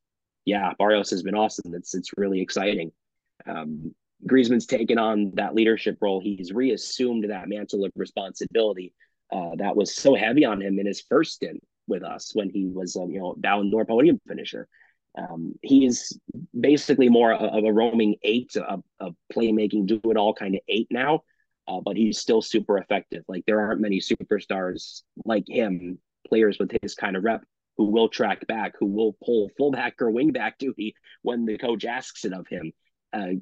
Yeah, 0.45 0.73
Barrios 0.79 1.11
has 1.11 1.23
been 1.23 1.35
awesome. 1.35 1.75
It's 1.75 1.95
it's 1.95 2.11
really 2.19 2.41
exciting. 2.41 2.93
Um, 3.47 3.95
Griezmann's 4.27 4.67
taken 4.67 4.99
on 4.99 5.31
that 5.35 5.55
leadership 5.55 5.97
role. 6.01 6.21
He's 6.21 6.53
reassumed 6.53 7.31
that 7.31 7.49
mantle 7.49 7.85
of 7.85 7.93
responsibility 7.95 8.93
uh, 9.33 9.51
that 9.57 9.77
was 9.77 9.95
so 9.95 10.15
heavy 10.15 10.45
on 10.45 10.61
him 10.61 10.79
in 10.79 10.87
his 10.87 11.03
first 11.09 11.35
stint 11.35 11.63
with 11.87 12.03
us 12.03 12.33
when 12.35 12.51
he 12.51 12.67
was, 12.67 12.97
um, 12.97 13.11
you 13.11 13.21
know, 13.21 13.35
Ballon 13.39 13.71
d'Or 13.71 13.85
podium 13.85 14.21
finisher. 14.27 14.69
Um, 15.17 15.55
he's 15.63 16.19
basically 16.59 17.09
more 17.09 17.33
of 17.33 17.65
a 17.65 17.73
roaming 17.73 18.17
eight, 18.23 18.55
a, 18.57 18.79
a 19.01 19.11
playmaking, 19.33 19.87
do 19.87 20.01
it 20.05 20.17
all 20.17 20.35
kind 20.35 20.55
of 20.55 20.61
eight 20.69 20.89
now, 20.91 21.23
uh, 21.67 21.81
but 21.81 21.97
he's 21.97 22.19
still 22.19 22.43
super 22.43 22.79
effective. 22.79 23.25
Like 23.29 23.45
there 23.47 23.61
aren't 23.61 23.81
many 23.81 24.01
superstars 24.01 25.03
like 25.25 25.45
him, 25.49 25.99
players 26.29 26.59
with 26.59 26.71
his 26.83 26.95
kind 26.95 27.17
of 27.17 27.25
rep, 27.25 27.43
who 27.77 27.87
will 27.87 28.09
track 28.09 28.47
back, 28.47 28.75
who 28.79 28.87
will 28.87 29.17
pull 29.25 29.51
fullback 29.57 30.01
or 30.01 30.11
wingback 30.11 30.53
duty 30.59 30.95
when 31.23 31.47
the 31.47 31.59
coach 31.59 31.85
asks 31.85 32.25
it 32.25 32.33
of 32.33 32.47
him. 32.49 32.73
Uh, 33.13 33.35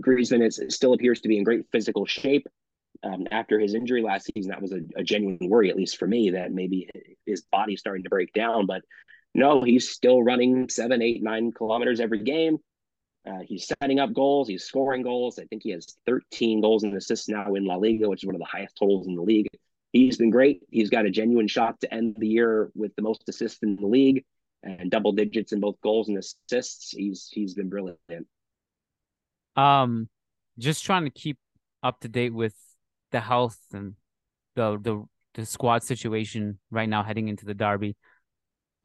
Griezmann 0.00 0.44
is, 0.44 0.60
still 0.74 0.94
appears 0.94 1.20
to 1.20 1.28
be 1.28 1.38
in 1.38 1.44
great 1.44 1.66
physical 1.72 2.06
shape. 2.06 2.46
Um, 3.02 3.26
after 3.30 3.60
his 3.60 3.74
injury 3.74 4.02
last 4.02 4.30
season, 4.34 4.50
that 4.50 4.62
was 4.62 4.72
a, 4.72 4.80
a, 4.96 5.04
genuine 5.04 5.50
worry, 5.50 5.68
at 5.68 5.76
least 5.76 5.98
for 5.98 6.06
me, 6.06 6.30
that 6.30 6.50
maybe 6.50 6.88
his 7.26 7.42
body's 7.52 7.78
starting 7.78 8.04
to 8.04 8.08
break 8.08 8.32
down. 8.32 8.64
But 8.64 8.82
no, 9.36 9.62
he's 9.62 9.90
still 9.90 10.22
running 10.22 10.66
seven, 10.70 11.02
eight, 11.02 11.22
nine 11.22 11.52
kilometers 11.52 12.00
every 12.00 12.20
game. 12.20 12.56
Uh, 13.28 13.40
he's 13.46 13.70
setting 13.82 14.00
up 14.00 14.14
goals. 14.14 14.48
He's 14.48 14.64
scoring 14.64 15.02
goals. 15.02 15.38
I 15.38 15.44
think 15.44 15.62
he 15.62 15.72
has 15.72 15.94
13 16.06 16.62
goals 16.62 16.84
and 16.84 16.96
assists 16.96 17.28
now 17.28 17.54
in 17.54 17.66
La 17.66 17.74
Liga, 17.74 18.08
which 18.08 18.22
is 18.22 18.26
one 18.26 18.34
of 18.34 18.40
the 18.40 18.46
highest 18.46 18.78
totals 18.78 19.06
in 19.06 19.14
the 19.14 19.20
league. 19.20 19.46
He's 19.92 20.16
been 20.16 20.30
great. 20.30 20.62
He's 20.70 20.88
got 20.88 21.04
a 21.04 21.10
genuine 21.10 21.48
shot 21.48 21.78
to 21.80 21.92
end 21.92 22.16
the 22.18 22.26
year 22.26 22.70
with 22.74 22.96
the 22.96 23.02
most 23.02 23.28
assists 23.28 23.62
in 23.62 23.76
the 23.76 23.86
league 23.86 24.24
and 24.62 24.90
double 24.90 25.12
digits 25.12 25.52
in 25.52 25.60
both 25.60 25.78
goals 25.82 26.08
and 26.08 26.16
assists. 26.16 26.92
He's 26.92 27.28
he's 27.30 27.52
been 27.52 27.68
brilliant. 27.68 27.98
Um, 29.54 30.08
just 30.58 30.82
trying 30.82 31.04
to 31.04 31.10
keep 31.10 31.36
up 31.82 32.00
to 32.00 32.08
date 32.08 32.32
with 32.32 32.54
the 33.12 33.20
health 33.20 33.58
and 33.74 33.96
the 34.54 34.78
the 34.80 35.04
the 35.34 35.44
squad 35.44 35.82
situation 35.82 36.58
right 36.70 36.88
now 36.88 37.02
heading 37.02 37.28
into 37.28 37.44
the 37.44 37.54
derby. 37.54 37.96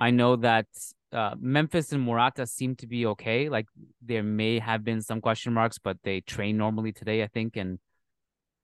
I 0.01 0.09
know 0.09 0.35
that 0.37 0.65
uh, 1.13 1.35
Memphis 1.39 1.91
and 1.91 2.01
Morata 2.01 2.47
seem 2.47 2.75
to 2.77 2.87
be 2.87 3.05
okay. 3.05 3.49
Like 3.49 3.67
there 4.01 4.23
may 4.23 4.57
have 4.57 4.83
been 4.83 5.01
some 5.01 5.21
question 5.21 5.53
marks, 5.53 5.77
but 5.77 5.97
they 6.03 6.21
train 6.21 6.57
normally 6.57 6.91
today, 6.91 7.21
I 7.21 7.27
think. 7.27 7.55
And 7.55 7.77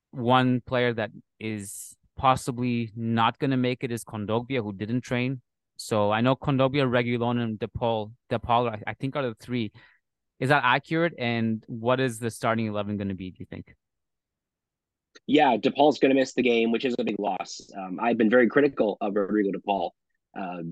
one 0.10 0.62
player 0.62 0.94
that 0.94 1.12
is 1.40 1.96
possibly 2.16 2.92
not 2.96 3.38
going 3.38 3.52
to 3.52 3.58
make 3.58 3.84
it 3.84 3.92
is 3.92 4.04
Kondogbia, 4.04 4.64
who 4.64 4.74
didn't 4.74 5.02
train. 5.02 5.42
So 5.76 6.12
I 6.12 6.22
know 6.22 6.36
Kondogbia, 6.36 6.90
Reguilon, 6.90 7.40
and 7.40 7.60
DePaul, 7.60 8.12
DePaul, 8.32 8.72
I, 8.72 8.82
I 8.88 8.94
think 8.96 9.16
are 9.16 9.22
the 9.22 9.36
three. 9.36 9.72
Is 10.40 10.50
that 10.50 10.64
accurate? 10.66 11.14
And 11.20 11.64
what 11.68 12.00
is 12.00 12.18
the 12.18 12.32
starting 12.32 12.66
eleven 12.66 12.98
going 12.98 13.10
to 13.10 13.14
be? 13.14 13.30
Do 13.30 13.38
you 13.42 13.46
think? 13.46 13.76
Yeah, 15.28 15.56
DePaul's 15.58 16.00
going 16.00 16.10
to 16.10 16.20
miss 16.20 16.34
the 16.34 16.42
game, 16.42 16.72
which 16.72 16.86
is 16.86 16.96
a 16.98 17.04
big 17.04 17.20
loss. 17.20 17.62
Um, 17.78 18.00
I've 18.02 18.18
been 18.18 18.32
very 18.32 18.48
critical 18.48 18.98
of 19.02 19.16
Rodrigo 19.16 19.52
DePaul. 19.52 19.92
Uh, 20.36 20.64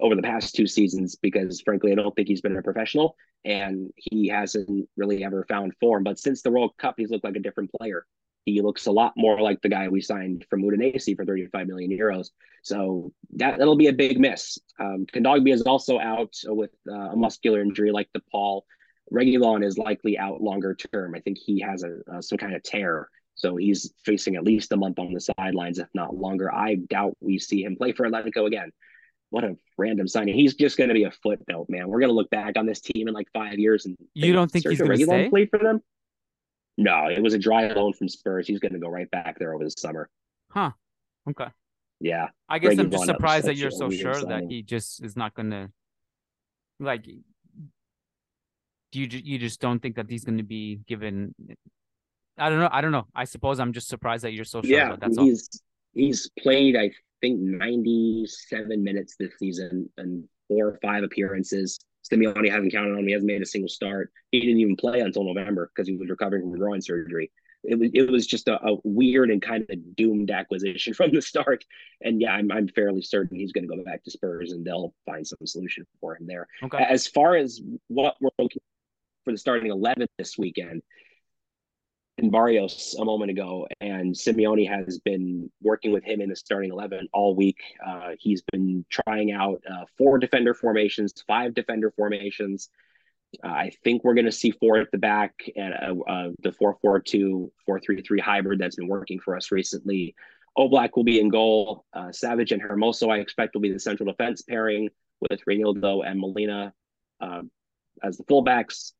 over 0.00 0.14
the 0.14 0.22
past 0.22 0.54
two 0.54 0.66
seasons 0.66 1.16
because 1.16 1.60
frankly 1.60 1.92
I 1.92 1.94
don't 1.96 2.14
think 2.14 2.28
he's 2.28 2.40
been 2.40 2.56
a 2.56 2.62
professional 2.62 3.14
and 3.44 3.90
he 3.96 4.28
hasn't 4.28 4.88
really 4.96 5.24
ever 5.24 5.44
found 5.48 5.74
form. 5.78 6.04
But 6.04 6.18
since 6.18 6.42
the 6.42 6.50
World 6.50 6.72
Cup, 6.78 6.94
he's 6.96 7.10
looked 7.10 7.24
like 7.24 7.36
a 7.36 7.40
different 7.40 7.70
player. 7.72 8.06
He 8.44 8.60
looks 8.62 8.86
a 8.86 8.92
lot 8.92 9.12
more 9.16 9.40
like 9.40 9.60
the 9.60 9.68
guy 9.68 9.88
we 9.88 10.00
signed 10.00 10.46
from 10.48 10.62
Udinese 10.62 11.16
for 11.16 11.24
35 11.24 11.66
million 11.66 11.90
euros. 11.90 12.30
So 12.62 13.12
that 13.34 13.58
that'll 13.58 13.76
be 13.76 13.88
a 13.88 13.92
big 13.92 14.18
miss. 14.18 14.58
Um, 14.78 15.06
Kondogbia 15.12 15.52
is 15.52 15.62
also 15.62 15.98
out 15.98 16.34
with 16.44 16.70
uh, 16.88 17.10
a 17.10 17.16
muscular 17.16 17.60
injury 17.60 17.90
like 17.90 18.08
DePaul. 18.16 18.62
Reguilon 19.12 19.64
is 19.64 19.78
likely 19.78 20.18
out 20.18 20.40
longer 20.40 20.74
term. 20.74 21.14
I 21.14 21.20
think 21.20 21.38
he 21.38 21.60
has 21.60 21.84
a, 21.84 22.22
some 22.22 22.38
kind 22.38 22.54
of 22.54 22.62
tear. 22.62 23.08
So 23.34 23.56
he's 23.56 23.92
facing 24.04 24.36
at 24.36 24.44
least 24.44 24.72
a 24.72 24.76
month 24.76 24.98
on 24.98 25.12
the 25.12 25.20
sidelines, 25.20 25.78
if 25.78 25.88
not 25.94 26.16
longer. 26.16 26.52
I 26.52 26.76
doubt 26.88 27.16
we 27.20 27.38
see 27.38 27.62
him 27.62 27.76
play 27.76 27.92
for 27.92 28.08
Atletico 28.08 28.46
again 28.46 28.72
what 29.30 29.44
a 29.44 29.56
random 29.76 30.08
signing. 30.08 30.34
He's 30.34 30.54
just 30.54 30.76
going 30.76 30.88
to 30.88 30.94
be 30.94 31.04
a 31.04 31.10
footnote, 31.10 31.66
man. 31.68 31.88
We're 31.88 32.00
going 32.00 32.10
to 32.10 32.14
look 32.14 32.30
back 32.30 32.56
on 32.56 32.66
this 32.66 32.80
team 32.80 33.08
in 33.08 33.14
like 33.14 33.28
five 33.32 33.58
years 33.58 33.86
and 33.86 33.96
you 34.14 34.32
don't 34.32 34.50
think 34.50 34.68
he's 34.68 34.78
going 34.78 34.98
to 34.98 35.04
stay? 35.04 35.28
Play 35.28 35.46
for 35.46 35.58
them? 35.58 35.80
No, 36.78 37.08
it 37.08 37.22
was 37.22 37.34
a 37.34 37.38
dry 37.38 37.68
loan 37.68 37.92
from 37.94 38.08
Spurs. 38.08 38.46
He's 38.46 38.60
going 38.60 38.72
to 38.72 38.78
go 38.78 38.88
right 38.88 39.10
back 39.10 39.38
there 39.38 39.54
over 39.54 39.64
the 39.64 39.70
summer. 39.70 40.08
Huh. 40.50 40.72
Okay. 41.28 41.46
Yeah. 42.00 42.28
I 42.48 42.58
guess 42.58 42.78
I'm 42.78 42.90
just 42.90 43.06
surprised 43.06 43.46
that 43.46 43.56
you're 43.56 43.70
so 43.70 43.90
sure 43.90 44.14
signing. 44.14 44.28
that 44.28 44.42
he 44.48 44.62
just 44.62 45.02
is 45.02 45.16
not 45.16 45.34
going 45.34 45.50
to 45.50 45.70
like. 46.78 47.04
Do 48.92 49.00
you 49.00 49.08
you 49.10 49.38
just 49.38 49.60
don't 49.60 49.80
think 49.80 49.96
that 49.96 50.08
he's 50.08 50.24
going 50.24 50.38
to 50.38 50.44
be 50.44 50.80
given? 50.86 51.34
I 52.38 52.50
don't 52.50 52.60
know. 52.60 52.68
I 52.70 52.80
don't 52.80 52.92
know. 52.92 53.06
I 53.14 53.24
suppose 53.24 53.58
I'm 53.58 53.72
just 53.72 53.88
surprised 53.88 54.24
that 54.24 54.32
you're 54.32 54.44
so 54.44 54.62
sure. 54.62 54.70
Yeah, 54.70 54.96
that's 55.00 55.18
he's 55.18 55.48
all. 55.48 55.60
he's 55.94 56.30
played. 56.38 56.76
I 56.76 56.90
think 57.20 57.40
97 57.40 58.82
minutes 58.82 59.16
this 59.18 59.32
season 59.38 59.88
and 59.96 60.24
four 60.48 60.68
or 60.68 60.78
five 60.82 61.04
appearances. 61.04 61.78
Simeone 62.10 62.50
hasn't 62.50 62.72
counted 62.72 62.92
on 62.92 63.00
him. 63.00 63.06
He 63.06 63.12
hasn't 63.12 63.26
made 63.26 63.42
a 63.42 63.46
single 63.46 63.68
start. 63.68 64.12
He 64.30 64.40
didn't 64.40 64.60
even 64.60 64.76
play 64.76 65.00
until 65.00 65.24
November 65.24 65.70
because 65.74 65.88
he 65.88 65.96
was 65.96 66.08
recovering 66.08 66.42
from 66.42 66.58
groin 66.58 66.80
surgery. 66.80 67.32
It 67.64 67.78
was 67.78 67.90
it 67.94 68.08
was 68.08 68.26
just 68.28 68.46
a, 68.46 68.64
a, 68.64 68.76
weird 68.84 69.30
and 69.30 69.42
kind 69.42 69.66
of 69.68 69.96
doomed 69.96 70.30
acquisition 70.30 70.94
from 70.94 71.10
the 71.10 71.20
start. 71.20 71.64
And 72.00 72.20
yeah, 72.20 72.32
I'm 72.32 72.52
I'm 72.52 72.68
fairly 72.68 73.02
certain 73.02 73.36
he's 73.36 73.52
going 73.52 73.68
to 73.68 73.76
go 73.76 73.82
back 73.82 74.04
to 74.04 74.10
Spurs 74.10 74.52
and 74.52 74.64
they'll 74.64 74.94
find 75.04 75.26
some 75.26 75.44
solution 75.44 75.84
for 76.00 76.16
him 76.16 76.26
there. 76.26 76.46
Okay. 76.62 76.78
As 76.78 77.08
far 77.08 77.34
as 77.34 77.60
what 77.88 78.14
we're 78.20 78.30
looking 78.38 78.62
for 79.24 79.32
the 79.32 79.38
starting 79.38 79.72
eleven 79.72 80.06
this 80.16 80.38
weekend, 80.38 80.82
Barrios 82.18 82.96
a 82.98 83.04
moment 83.04 83.30
ago, 83.30 83.66
and 83.80 84.14
Simeone 84.14 84.68
has 84.68 84.98
been 85.00 85.50
working 85.62 85.92
with 85.92 86.04
him 86.04 86.20
in 86.20 86.30
the 86.30 86.36
starting 86.36 86.70
11 86.70 87.08
all 87.12 87.36
week. 87.36 87.58
Uh, 87.86 88.12
he's 88.18 88.42
been 88.52 88.84
trying 88.88 89.32
out 89.32 89.60
uh, 89.70 89.84
four 89.98 90.18
defender 90.18 90.54
formations, 90.54 91.12
five 91.26 91.54
defender 91.54 91.92
formations. 91.94 92.70
Uh, 93.44 93.48
I 93.48 93.70
think 93.84 94.02
we're 94.02 94.14
going 94.14 94.26
to 94.26 94.32
see 94.32 94.50
four 94.50 94.78
at 94.78 94.90
the 94.92 94.98
back 94.98 95.34
and 95.56 95.74
uh, 95.74 96.10
uh, 96.10 96.28
the 96.42 96.52
4 96.52 96.78
4 96.80 97.00
2, 97.00 97.52
4 97.66 97.80
3 97.80 98.02
3 98.02 98.20
hybrid 98.20 98.58
that's 98.58 98.76
been 98.76 98.88
working 98.88 99.20
for 99.20 99.36
us 99.36 99.52
recently. 99.52 100.14
Oblak 100.56 100.96
will 100.96 101.04
be 101.04 101.20
in 101.20 101.28
goal. 101.28 101.84
Uh, 101.92 102.06
Savic 102.06 102.50
and 102.50 102.62
Hermoso, 102.62 103.10
I 103.10 103.18
expect, 103.18 103.54
will 103.54 103.60
be 103.60 103.72
the 103.72 103.78
central 103.78 104.10
defense 104.10 104.40
pairing 104.40 104.88
with 105.20 105.40
Reinildo 105.46 106.02
and 106.06 106.18
Molina 106.18 106.72
as 108.02 108.16
the 108.18 108.24
fullbacks 108.24 108.92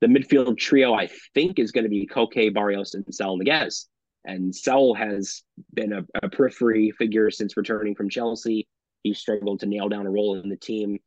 the 0.00 0.06
midfield 0.06 0.58
trio, 0.58 0.94
I 0.94 1.08
think, 1.34 1.58
is 1.58 1.72
going 1.72 1.84
to 1.84 1.90
be 1.90 2.06
Koke, 2.06 2.54
Barrios, 2.54 2.94
and 2.94 3.04
Saul 3.12 3.38
Niguez. 3.38 3.86
And 4.24 4.54
Saul 4.54 4.94
has 4.94 5.42
been 5.72 5.92
a, 5.92 6.04
a, 6.22 6.28
periphery 6.28 6.90
figure 6.90 7.30
since 7.30 7.56
returning 7.56 7.94
from 7.94 8.10
Chelsea. 8.10 8.68
He 9.02 9.14
struggled 9.14 9.60
to 9.60 9.66
nail 9.66 9.88
down 9.88 10.06
a 10.06 10.10
role 10.10 10.38
in 10.38 10.48
the 10.48 10.56
team. 10.56 10.98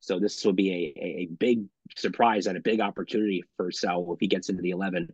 So 0.00 0.18
this 0.18 0.44
will 0.44 0.52
be 0.52 0.92
a, 0.96 1.22
a, 1.22 1.26
big 1.38 1.64
surprise 1.96 2.46
and 2.46 2.56
a 2.56 2.60
big 2.60 2.80
opportunity 2.80 3.42
for 3.56 3.70
Saul 3.70 4.12
if 4.12 4.20
he 4.20 4.26
gets 4.26 4.48
into 4.48 4.62
the 4.62 4.70
11. 4.70 5.08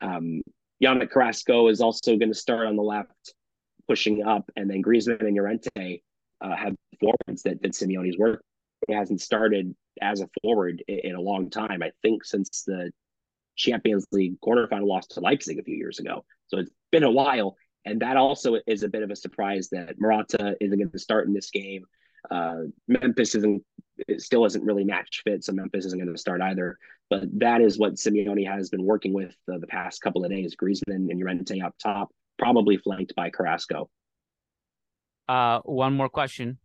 Um, 0.00 0.42
Yannick 0.82 1.10
Carrasco 1.10 1.68
is 1.68 1.80
also 1.80 2.16
going 2.16 2.32
to 2.32 2.38
start 2.38 2.66
on 2.66 2.76
the 2.76 2.82
left, 2.82 3.34
pushing 3.88 4.22
up, 4.22 4.50
and 4.56 4.68
then 4.68 4.82
Griezmann 4.82 5.26
and 5.26 5.36
Llorente 5.36 6.02
uh, 6.40 6.56
have 6.56 6.74
forwards 7.00 7.42
that, 7.42 7.62
that 7.62 7.72
Simeone's 7.72 8.18
worked 8.18 8.44
hasn't 8.88 9.20
started 9.20 9.74
as 10.00 10.20
a 10.20 10.28
forward 10.42 10.82
in, 10.88 10.98
in 11.00 11.14
a 11.14 11.20
long 11.20 11.50
time. 11.50 11.82
I 11.82 11.92
think 12.02 12.24
since 12.24 12.62
the 12.66 12.90
Champions 13.56 14.06
League 14.12 14.40
quarterfinal 14.40 14.86
loss 14.86 15.06
to 15.08 15.20
Leipzig 15.20 15.58
a 15.58 15.62
few 15.62 15.76
years 15.76 15.98
ago. 15.98 16.24
So 16.48 16.58
it's 16.58 16.70
been 16.90 17.04
a 17.04 17.10
while. 17.10 17.56
And 17.84 18.00
that 18.00 18.16
also 18.16 18.58
is 18.66 18.82
a 18.82 18.88
bit 18.88 19.02
of 19.02 19.10
a 19.10 19.16
surprise 19.16 19.68
that 19.70 19.98
Morata 19.98 20.56
isn't 20.60 20.78
going 20.78 20.90
to 20.90 20.98
start 20.98 21.26
in 21.26 21.34
this 21.34 21.50
game. 21.50 21.84
Uh, 22.30 22.64
Memphis 22.88 23.34
isn't 23.34 23.62
still 24.18 24.44
isn't 24.44 24.64
really 24.64 24.84
match 24.84 25.22
fit, 25.24 25.44
so 25.44 25.52
Memphis 25.52 25.86
isn't 25.86 25.98
going 25.98 26.12
to 26.12 26.20
start 26.20 26.40
either. 26.40 26.78
But 27.08 27.24
that 27.40 27.60
is 27.60 27.78
what 27.78 27.94
Simeone 27.94 28.46
has 28.46 28.70
been 28.70 28.84
working 28.84 29.12
with 29.12 29.34
uh, 29.52 29.58
the 29.58 29.66
past 29.66 30.00
couple 30.00 30.24
of 30.24 30.30
days. 30.30 30.54
Griezmann 30.56 31.10
and 31.10 31.18
Llorente 31.18 31.60
up 31.60 31.74
top, 31.82 32.10
probably 32.38 32.76
flanked 32.76 33.14
by 33.14 33.30
Carrasco. 33.30 33.88
Uh, 35.28 35.60
one 35.60 35.94
more 35.94 36.08
question. 36.08 36.58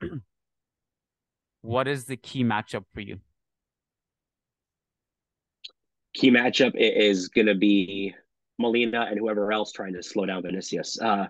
what 1.64 1.88
is 1.88 2.04
the 2.04 2.16
key 2.16 2.44
matchup 2.44 2.84
for 2.92 3.00
you? 3.00 3.18
Key 6.12 6.30
matchup 6.30 6.72
is 6.76 7.28
going 7.28 7.46
to 7.46 7.54
be 7.54 8.14
Molina 8.58 9.06
and 9.08 9.18
whoever 9.18 9.50
else 9.50 9.72
trying 9.72 9.94
to 9.94 10.02
slow 10.02 10.26
down 10.26 10.42
Vinicius. 10.42 11.00
Uh, 11.00 11.26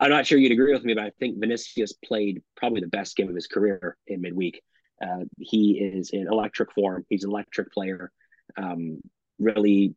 I'm 0.00 0.10
not 0.10 0.26
sure 0.26 0.38
you'd 0.38 0.50
agree 0.50 0.72
with 0.72 0.84
me, 0.84 0.94
but 0.94 1.04
I 1.04 1.12
think 1.20 1.38
Vinicius 1.38 1.92
played 2.04 2.42
probably 2.56 2.80
the 2.80 2.88
best 2.88 3.16
game 3.16 3.28
of 3.28 3.34
his 3.34 3.46
career 3.46 3.96
in 4.08 4.20
midweek. 4.20 4.60
Uh, 5.00 5.24
he 5.38 5.78
is 5.78 6.10
in 6.10 6.26
electric 6.26 6.72
form. 6.72 7.06
He's 7.08 7.22
an 7.22 7.30
electric 7.30 7.72
player, 7.72 8.10
um, 8.56 9.00
really 9.38 9.94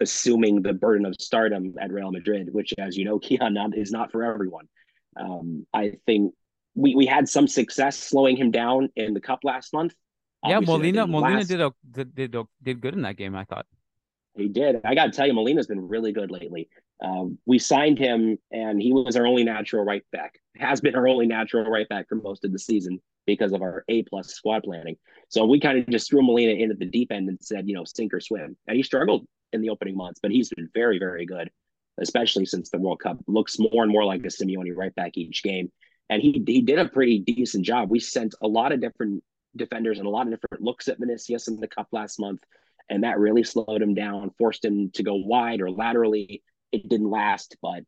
assuming 0.00 0.60
the 0.60 0.74
burden 0.74 1.06
of 1.06 1.14
stardom 1.18 1.74
at 1.80 1.90
Real 1.90 2.12
Madrid, 2.12 2.52
which, 2.52 2.74
as 2.76 2.94
you 2.94 3.06
know, 3.06 3.18
Keon 3.20 3.72
is 3.74 3.90
not 3.90 4.12
for 4.12 4.22
everyone. 4.22 4.68
Um, 5.18 5.66
I 5.72 5.94
think 6.04 6.34
we, 6.74 6.94
we 6.94 7.06
had 7.06 7.28
some 7.28 7.46
success 7.46 7.96
slowing 7.96 8.36
him 8.36 8.50
down 8.50 8.88
in 8.96 9.14
the 9.14 9.20
cup 9.20 9.40
last 9.44 9.72
month. 9.72 9.94
Yeah, 10.46 10.60
Molina 10.60 11.06
Molina 11.06 11.38
last... 11.38 11.48
did, 11.48 11.60
a, 11.60 11.72
did 11.90 12.14
did 12.14 12.36
did 12.62 12.80
good 12.80 12.94
in 12.94 13.02
that 13.02 13.16
game. 13.16 13.34
I 13.34 13.44
thought 13.44 13.66
he 14.36 14.48
did. 14.48 14.80
I 14.84 14.94
got 14.94 15.06
to 15.06 15.12
tell 15.12 15.26
you, 15.26 15.32
Molina's 15.32 15.66
been 15.66 15.88
really 15.88 16.12
good 16.12 16.30
lately. 16.30 16.68
Um, 17.02 17.38
we 17.46 17.58
signed 17.58 17.98
him, 17.98 18.38
and 18.50 18.80
he 18.80 18.92
was 18.92 19.16
our 19.16 19.26
only 19.26 19.44
natural 19.44 19.84
right 19.84 20.04
back. 20.12 20.38
Has 20.56 20.80
been 20.80 20.94
our 20.94 21.08
only 21.08 21.26
natural 21.26 21.64
right 21.64 21.88
back 21.88 22.08
for 22.08 22.16
most 22.16 22.44
of 22.44 22.52
the 22.52 22.58
season 22.58 23.00
because 23.26 23.52
of 23.52 23.62
our 23.62 23.84
A 23.88 24.02
plus 24.02 24.28
squad 24.28 24.64
planning. 24.64 24.96
So 25.28 25.46
we 25.46 25.60
kind 25.60 25.78
of 25.78 25.88
just 25.88 26.10
threw 26.10 26.22
Molina 26.22 26.52
into 26.52 26.74
the 26.74 26.84
deep 26.84 27.10
end 27.10 27.28
and 27.28 27.38
said, 27.40 27.66
you 27.66 27.74
know, 27.74 27.84
sink 27.84 28.12
or 28.12 28.20
swim. 28.20 28.56
And 28.66 28.76
he 28.76 28.82
struggled 28.82 29.26
in 29.52 29.62
the 29.62 29.70
opening 29.70 29.96
months, 29.96 30.20
but 30.22 30.30
he's 30.30 30.50
been 30.50 30.68
very, 30.74 30.98
very 30.98 31.24
good, 31.24 31.50
especially 31.98 32.44
since 32.44 32.68
the 32.68 32.78
World 32.78 33.00
Cup. 33.00 33.18
Looks 33.26 33.58
more 33.58 33.82
and 33.82 33.90
more 33.90 34.04
like 34.04 34.20
a 34.24 34.28
Simeone 34.28 34.76
right 34.76 34.94
back 34.94 35.12
each 35.16 35.42
game 35.42 35.72
and 36.10 36.20
he 36.20 36.42
he 36.46 36.62
did 36.62 36.78
a 36.78 36.88
pretty 36.88 37.18
decent 37.20 37.64
job. 37.64 37.90
We 37.90 38.00
sent 38.00 38.34
a 38.42 38.48
lot 38.48 38.72
of 38.72 38.80
different 38.80 39.22
defenders 39.56 39.98
and 39.98 40.06
a 40.06 40.10
lot 40.10 40.26
of 40.26 40.32
different 40.32 40.64
looks 40.64 40.88
at 40.88 40.98
Vinicius 40.98 41.48
in 41.48 41.56
the 41.60 41.68
cup 41.68 41.88
last 41.92 42.18
month, 42.18 42.40
and 42.88 43.04
that 43.04 43.18
really 43.18 43.44
slowed 43.44 43.82
him 43.82 43.94
down, 43.94 44.30
forced 44.38 44.64
him 44.64 44.90
to 44.94 45.02
go 45.02 45.14
wide 45.14 45.60
or 45.60 45.70
laterally. 45.70 46.42
It 46.72 46.88
didn't 46.88 47.10
last, 47.10 47.56
but 47.62 47.84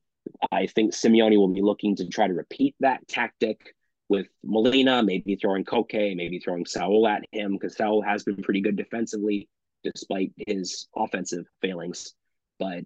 I 0.53 0.67
think 0.67 0.93
Simeone 0.93 1.37
will 1.37 1.49
be 1.49 1.63
looking 1.63 1.97
to 1.97 2.07
try 2.09 2.29
to 2.29 2.35
repeat 2.35 2.75
that 2.81 3.07
tactic 3.09 3.75
with 4.09 4.29
Molina, 4.45 5.03
maybe 5.03 5.37
throwing 5.37 5.65
Koke, 5.65 6.15
maybe 6.17 6.39
throwing 6.39 6.65
Saul 6.65 7.09
at 7.09 7.25
him 7.33 7.53
because 7.53 7.77
Saul 7.77 8.03
has 8.03 8.23
been 8.23 8.43
pretty 8.43 8.61
good 8.61 8.77
defensively 8.77 9.49
despite 9.83 10.33
his 10.37 10.89
offensive 10.97 11.47
failings. 11.61 12.15
But 12.59 12.85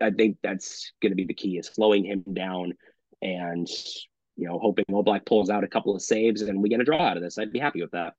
I 0.00 0.10
think 0.10 0.38
that's 0.42 0.92
going 1.02 1.10
to 1.10 1.16
be 1.16 1.24
the 1.24 1.34
key 1.34 1.58
is 1.58 1.66
slowing 1.66 2.04
him 2.04 2.24
down 2.32 2.72
and 3.20 3.68
you 4.36 4.48
know, 4.48 4.58
hoping 4.58 4.84
Oblak 4.90 5.26
pulls 5.26 5.50
out 5.50 5.64
a 5.64 5.68
couple 5.68 5.94
of 5.94 6.02
saves 6.02 6.42
and 6.42 6.62
we 6.62 6.68
get 6.68 6.80
a 6.80 6.84
draw 6.84 7.00
out 7.00 7.16
of 7.16 7.22
this. 7.22 7.38
I'd 7.38 7.52
be 7.52 7.58
happy 7.58 7.82
with 7.82 7.92
that. 7.92 8.14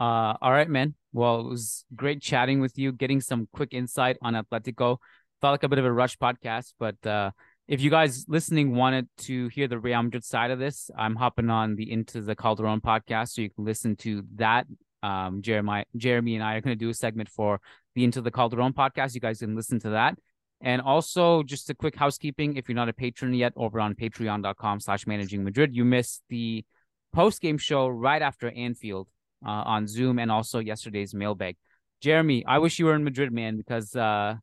Uh, 0.00 0.34
all 0.40 0.52
right, 0.52 0.68
man. 0.68 0.94
Well, 1.12 1.40
it 1.40 1.48
was 1.48 1.84
great 1.94 2.22
chatting 2.22 2.60
with 2.60 2.78
you, 2.78 2.92
getting 2.92 3.20
some 3.20 3.48
quick 3.52 3.74
insight 3.74 4.16
on 4.22 4.34
Atletico. 4.34 4.98
Felt 5.40 5.52
like 5.52 5.62
a 5.62 5.68
bit 5.68 5.78
of 5.78 5.84
a 5.84 5.92
rush 5.92 6.16
podcast, 6.18 6.72
but 6.78 7.04
uh, 7.06 7.30
if 7.68 7.80
you 7.80 7.90
guys 7.90 8.24
listening 8.28 8.74
wanted 8.74 9.08
to 9.18 9.48
hear 9.48 9.68
the 9.68 9.78
Real 9.78 10.02
Madrid 10.02 10.24
side 10.24 10.50
of 10.50 10.58
this, 10.58 10.90
I'm 10.96 11.14
hopping 11.14 11.50
on 11.50 11.76
the 11.76 11.90
Into 11.90 12.20
the 12.22 12.34
Calderon 12.34 12.80
podcast, 12.80 13.30
so 13.30 13.42
you 13.42 13.50
can 13.50 13.64
listen 13.64 13.94
to 13.96 14.24
that. 14.36 14.66
Um, 15.02 15.42
Jeremiah, 15.42 15.84
Jeremy, 15.96 16.34
and 16.34 16.42
I 16.42 16.56
are 16.56 16.60
going 16.60 16.76
to 16.76 16.84
do 16.84 16.88
a 16.88 16.94
segment 16.94 17.28
for 17.28 17.60
the 17.94 18.04
Into 18.04 18.20
the 18.20 18.30
Calderon 18.32 18.72
podcast. 18.72 19.14
You 19.14 19.20
guys 19.20 19.38
can 19.38 19.54
listen 19.54 19.78
to 19.80 19.90
that. 19.90 20.18
And 20.60 20.82
also, 20.82 21.42
just 21.42 21.70
a 21.70 21.74
quick 21.74 21.94
housekeeping: 21.94 22.56
if 22.56 22.68
you're 22.68 22.74
not 22.76 22.88
a 22.88 22.92
patron 22.92 23.32
yet, 23.32 23.52
over 23.56 23.80
on 23.80 23.94
Patreon.com/slash 23.94 25.06
Managing 25.06 25.44
Madrid, 25.44 25.74
you 25.74 25.84
missed 25.84 26.22
the 26.28 26.64
post-game 27.12 27.58
show 27.58 27.86
right 27.88 28.20
after 28.20 28.50
Anfield 28.50 29.08
uh, 29.46 29.50
on 29.50 29.86
Zoom, 29.86 30.18
and 30.18 30.30
also 30.30 30.58
yesterday's 30.58 31.14
mailbag. 31.14 31.56
Jeremy, 32.00 32.44
I 32.44 32.58
wish 32.58 32.78
you 32.78 32.86
were 32.86 32.94
in 32.94 33.04
Madrid, 33.04 33.32
man, 33.32 33.56
because 33.56 33.94
uh, 33.94 34.34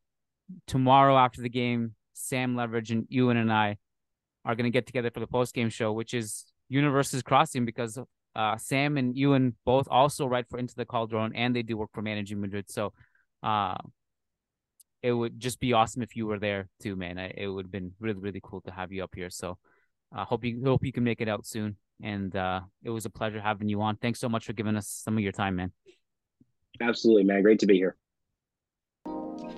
tomorrow 0.67 1.17
after 1.17 1.41
the 1.41 1.49
game, 1.49 1.95
Sam 2.13 2.55
Leveridge 2.55 2.91
and 2.91 3.05
Ewan 3.09 3.37
and 3.37 3.51
I 3.51 3.77
are 4.45 4.55
going 4.55 4.65
to 4.65 4.71
get 4.71 4.85
together 4.85 5.11
for 5.11 5.19
the 5.19 5.27
post-game 5.27 5.69
show, 5.69 5.91
which 5.91 6.13
is 6.13 6.45
Universes 6.69 7.23
Crossing, 7.23 7.65
because 7.65 7.99
uh, 8.35 8.57
Sam 8.57 8.97
and 8.97 9.17
Ewan 9.17 9.55
both 9.65 9.87
also 9.89 10.27
write 10.27 10.47
for 10.49 10.59
Into 10.59 10.75
the 10.75 10.85
Calderon, 10.85 11.35
and 11.35 11.55
they 11.55 11.61
do 11.61 11.77
work 11.77 11.89
for 11.93 12.01
Managing 12.01 12.39
Madrid. 12.41 12.69
So, 12.69 12.93
uh, 13.43 13.75
it 15.05 15.11
would 15.11 15.39
just 15.39 15.59
be 15.59 15.73
awesome 15.73 16.01
if 16.01 16.15
you 16.15 16.25
were 16.25 16.39
there 16.39 16.67
too, 16.81 16.95
man. 16.95 17.19
I, 17.19 17.31
it 17.37 17.47
would 17.47 17.65
have 17.65 17.71
been 17.71 17.91
really, 17.99 18.17
really 18.17 18.41
cool 18.43 18.61
to 18.61 18.71
have 18.71 18.91
you 18.91 19.03
up 19.03 19.13
here. 19.13 19.29
So, 19.29 19.57
I 20.11 20.23
uh, 20.23 20.25
hope 20.25 20.43
you 20.43 20.61
hope 20.65 20.83
you 20.83 20.91
can 20.91 21.03
make 21.03 21.21
it 21.21 21.29
out 21.29 21.45
soon. 21.45 21.77
And 22.01 22.35
uh, 22.35 22.61
it 22.83 22.89
was 22.89 23.05
a 23.05 23.09
pleasure 23.09 23.39
having 23.39 23.69
you 23.69 23.81
on. 23.81 23.97
Thanks 23.97 24.19
so 24.19 24.27
much 24.27 24.45
for 24.45 24.53
giving 24.53 24.75
us 24.75 24.87
some 24.87 25.15
of 25.15 25.23
your 25.23 25.31
time, 25.31 25.57
man. 25.57 25.71
Absolutely, 26.81 27.23
man. 27.23 27.43
Great 27.43 27.59
to 27.59 27.67
be 27.67 27.75
here. 27.75 27.95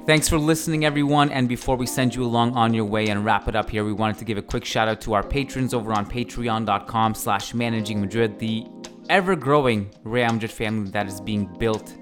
Thanks 0.06 0.28
for 0.28 0.38
listening, 0.38 0.86
everyone. 0.86 1.32
And 1.32 1.48
before 1.48 1.78
we 1.78 1.86
send 1.86 2.14
you 2.14 2.24
along 2.24 2.56
on 2.56 2.74
your 2.74 2.86
way 2.86 3.08
and 3.08 3.24
wrap 3.24 3.48
it 3.48 3.56
up 3.56 3.70
here, 3.70 3.84
we 3.86 3.94
wanted 3.94 4.18
to 4.20 4.26
give 4.26 4.38
a 4.38 4.42
quick 4.42 4.66
shout 4.66 4.88
out 4.88 5.02
to 5.02 5.14
our 5.14 5.24
patrons 5.24 5.74
over 5.74 5.94
on 5.94 6.06
patreon.com 6.06 7.16
slash 7.16 7.54
managing 7.54 8.02
Madrid, 8.02 8.38
the 8.38 8.66
ever-growing 9.10 9.94
Real 10.04 10.34
Madrid 10.34 10.52
family 10.52 10.92
that 10.92 11.08
is 11.08 11.22
being 11.22 11.46
built 11.58 11.96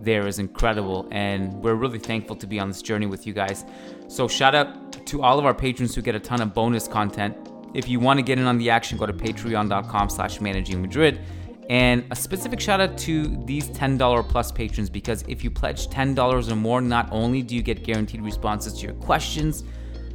there 0.00 0.26
is 0.26 0.38
incredible. 0.38 1.08
And 1.10 1.52
we're 1.62 1.74
really 1.74 1.98
thankful 1.98 2.36
to 2.36 2.46
be 2.46 2.58
on 2.58 2.68
this 2.68 2.82
journey 2.82 3.06
with 3.06 3.26
you 3.26 3.32
guys. 3.32 3.64
So, 4.08 4.28
shout 4.28 4.54
out 4.54 5.06
to 5.06 5.22
all 5.22 5.38
of 5.38 5.44
our 5.44 5.54
patrons 5.54 5.94
who 5.94 6.02
get 6.02 6.14
a 6.14 6.20
ton 6.20 6.40
of 6.40 6.54
bonus 6.54 6.88
content. 6.88 7.36
If 7.74 7.88
you 7.88 8.00
want 8.00 8.18
to 8.18 8.22
get 8.22 8.38
in 8.38 8.46
on 8.46 8.58
the 8.58 8.70
action, 8.70 8.96
go 8.98 9.06
to 9.06 9.12
patreon.com 9.12 10.08
slash 10.08 10.40
managing 10.40 10.80
Madrid. 10.80 11.20
And 11.68 12.04
a 12.10 12.16
specific 12.16 12.60
shout 12.60 12.80
out 12.80 12.96
to 12.98 13.36
these 13.44 13.68
$10 13.68 14.28
plus 14.28 14.50
patrons 14.50 14.88
because 14.88 15.22
if 15.28 15.44
you 15.44 15.50
pledge 15.50 15.88
$10 15.88 16.50
or 16.50 16.56
more, 16.56 16.80
not 16.80 17.10
only 17.12 17.42
do 17.42 17.54
you 17.54 17.62
get 17.62 17.84
guaranteed 17.84 18.22
responses 18.22 18.72
to 18.74 18.86
your 18.86 18.94
questions, 18.94 19.64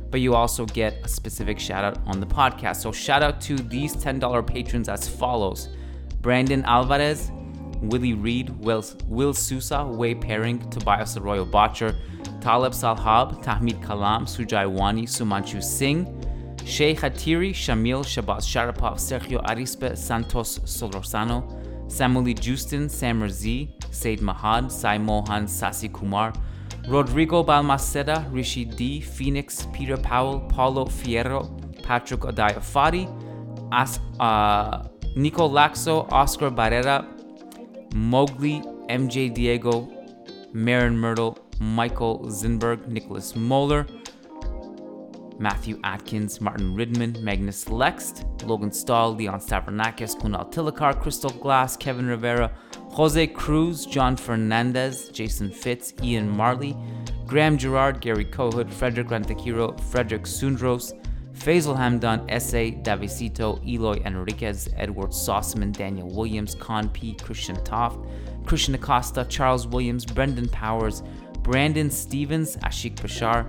but 0.09 0.19
you 0.19 0.33
also 0.33 0.65
get 0.65 0.95
a 1.03 1.07
specific 1.07 1.59
shout 1.59 1.83
out 1.83 1.99
on 2.07 2.19
the 2.19 2.25
podcast. 2.25 2.77
So, 2.77 2.91
shout 2.91 3.21
out 3.21 3.39
to 3.41 3.55
these 3.55 3.95
$10 3.95 4.47
patrons 4.47 4.89
as 4.89 5.07
follows 5.07 5.69
Brandon 6.21 6.63
Alvarez, 6.65 7.31
Willie 7.83 8.13
Reed, 8.13 8.49
Will, 8.59 8.83
Will 9.07 9.33
Sousa, 9.33 9.83
Way 9.85 10.15
Pairing, 10.15 10.59
Tobias 10.69 11.17
Arroyo 11.17 11.45
Botcher, 11.45 11.95
Taleb 12.39 12.73
Salhab, 12.73 13.43
Tahmid 13.43 13.81
Kalam, 13.81 14.23
Sujai 14.23 14.69
Wani, 14.69 15.05
Sumanchu 15.05 15.61
Singh, 15.61 16.07
Sheikh 16.65 17.01
Hatiri, 17.01 17.51
Shamil, 17.51 18.03
Shabazz 18.03 18.43
Sharapov, 18.43 18.95
Sergio 18.95 19.43
Arispe, 19.43 19.97
Santos 19.97 20.59
Solorzano, 20.59 21.61
Samuli 21.87 22.39
Justin, 22.39 22.87
Samer 22.87 23.29
Z, 23.29 23.75
Said 23.91 24.19
Mahad, 24.19 24.71
Sai 24.71 24.97
Mohan, 24.97 25.45
Sasi 25.45 25.91
Kumar, 25.91 26.33
Rodrigo 26.87 27.43
Balmaceda, 27.43 28.25
Rishi 28.31 28.65
D, 28.65 29.01
Phoenix, 29.01 29.67
Peter 29.73 29.97
Powell, 29.97 30.39
Paulo 30.41 30.85
Fierro, 30.85 31.49
Patrick 31.83 32.21
Odayafari, 32.21 33.07
As- 33.71 33.99
uh, 34.19 34.87
Nico 35.15 35.47
Laxo, 35.47 36.11
Oscar 36.11 36.49
Barrera, 36.49 37.05
Mowgli, 37.93 38.61
MJ 38.89 39.33
Diego, 39.33 39.87
Marin 40.51 40.97
Myrtle, 40.97 41.37
Michael 41.59 42.25
Zinberg, 42.25 42.87
Nicholas 42.87 43.35
Moeller, 43.35 43.85
Matthew 45.39 45.79
Atkins, 45.83 46.41
Martin 46.41 46.75
Ridman, 46.75 47.17
Magnus 47.23 47.69
Lext, 47.69 48.25
Logan 48.45 48.71
Stahl, 48.71 49.15
Leon 49.15 49.39
Stavronakis, 49.39 50.15
Kunal 50.15 50.51
Tilakar, 50.51 50.99
Crystal 50.99 51.29
Glass, 51.31 51.77
Kevin 51.77 52.07
Rivera, 52.07 52.55
Jose 52.91 53.27
Cruz, 53.27 53.85
John 53.85 54.15
Fernandez, 54.15 55.09
Jason 55.09 55.49
Fitz, 55.49 55.93
Ian 56.01 56.29
Marley, 56.29 56.75
Graham 57.25 57.57
Gerard, 57.57 58.01
Gary 58.01 58.25
Cohood, 58.25 58.71
Frederick 58.71 59.07
Rantakiro, 59.07 59.79
Frederick 59.91 60.25
Sundros, 60.25 60.93
Faisal 61.33 61.75
Hamdan, 61.75 62.25
S.A. 62.29 62.71
Davisito, 62.71 63.59
Eloy 63.67 64.01
Enriquez, 64.05 64.69
Edward 64.77 65.11
Sossman, 65.11 65.71
Daniel 65.71 66.07
Williams, 66.09 66.55
Con 66.55 66.89
P, 66.89 67.15
Christian 67.15 67.61
Toft, 67.63 67.99
Christian 68.45 68.75
Acosta, 68.75 69.25
Charles 69.25 69.67
Williams, 69.67 70.05
Brendan 70.05 70.47
Powers, 70.49 71.01
Brandon 71.41 71.89
Stevens, 71.89 72.55
Ashik 72.57 72.95
Bashar, 72.95 73.45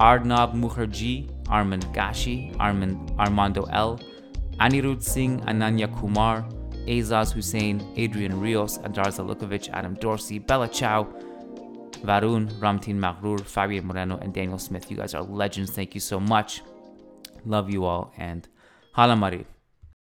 Arnab 0.00 0.54
Mukherjee, 0.54 1.28
Armand 1.48 1.84
Gashi, 1.94 2.54
Armand, 2.58 3.12
Armando 3.18 3.64
L, 3.64 4.00
Anirudh 4.58 5.02
Singh, 5.02 5.40
Ananya 5.40 5.88
Kumar, 5.98 6.44
Azaz 6.86 7.32
Hussein, 7.32 7.86
Adrian 7.96 8.40
Rios, 8.40 8.78
Adar 8.78 9.06
Zalukovic, 9.06 9.68
Adam 9.72 9.94
Dorsey, 9.94 10.38
Bella 10.38 10.68
Chow, 10.68 11.04
Varun, 12.02 12.48
Ramtin 12.60 12.98
Maghrur, 12.98 13.40
Fabian 13.44 13.86
Moreno, 13.86 14.18
and 14.18 14.32
Daniel 14.32 14.58
Smith. 14.58 14.90
You 14.90 14.96
guys 14.96 15.14
are 15.14 15.22
legends. 15.22 15.70
Thank 15.70 15.94
you 15.94 16.00
so 16.00 16.18
much. 16.18 16.62
Love 17.48 17.70
you 17.70 17.84
all 17.84 18.12
and 18.18 18.46
Hala 18.92 19.16
Madrid. 19.16 19.46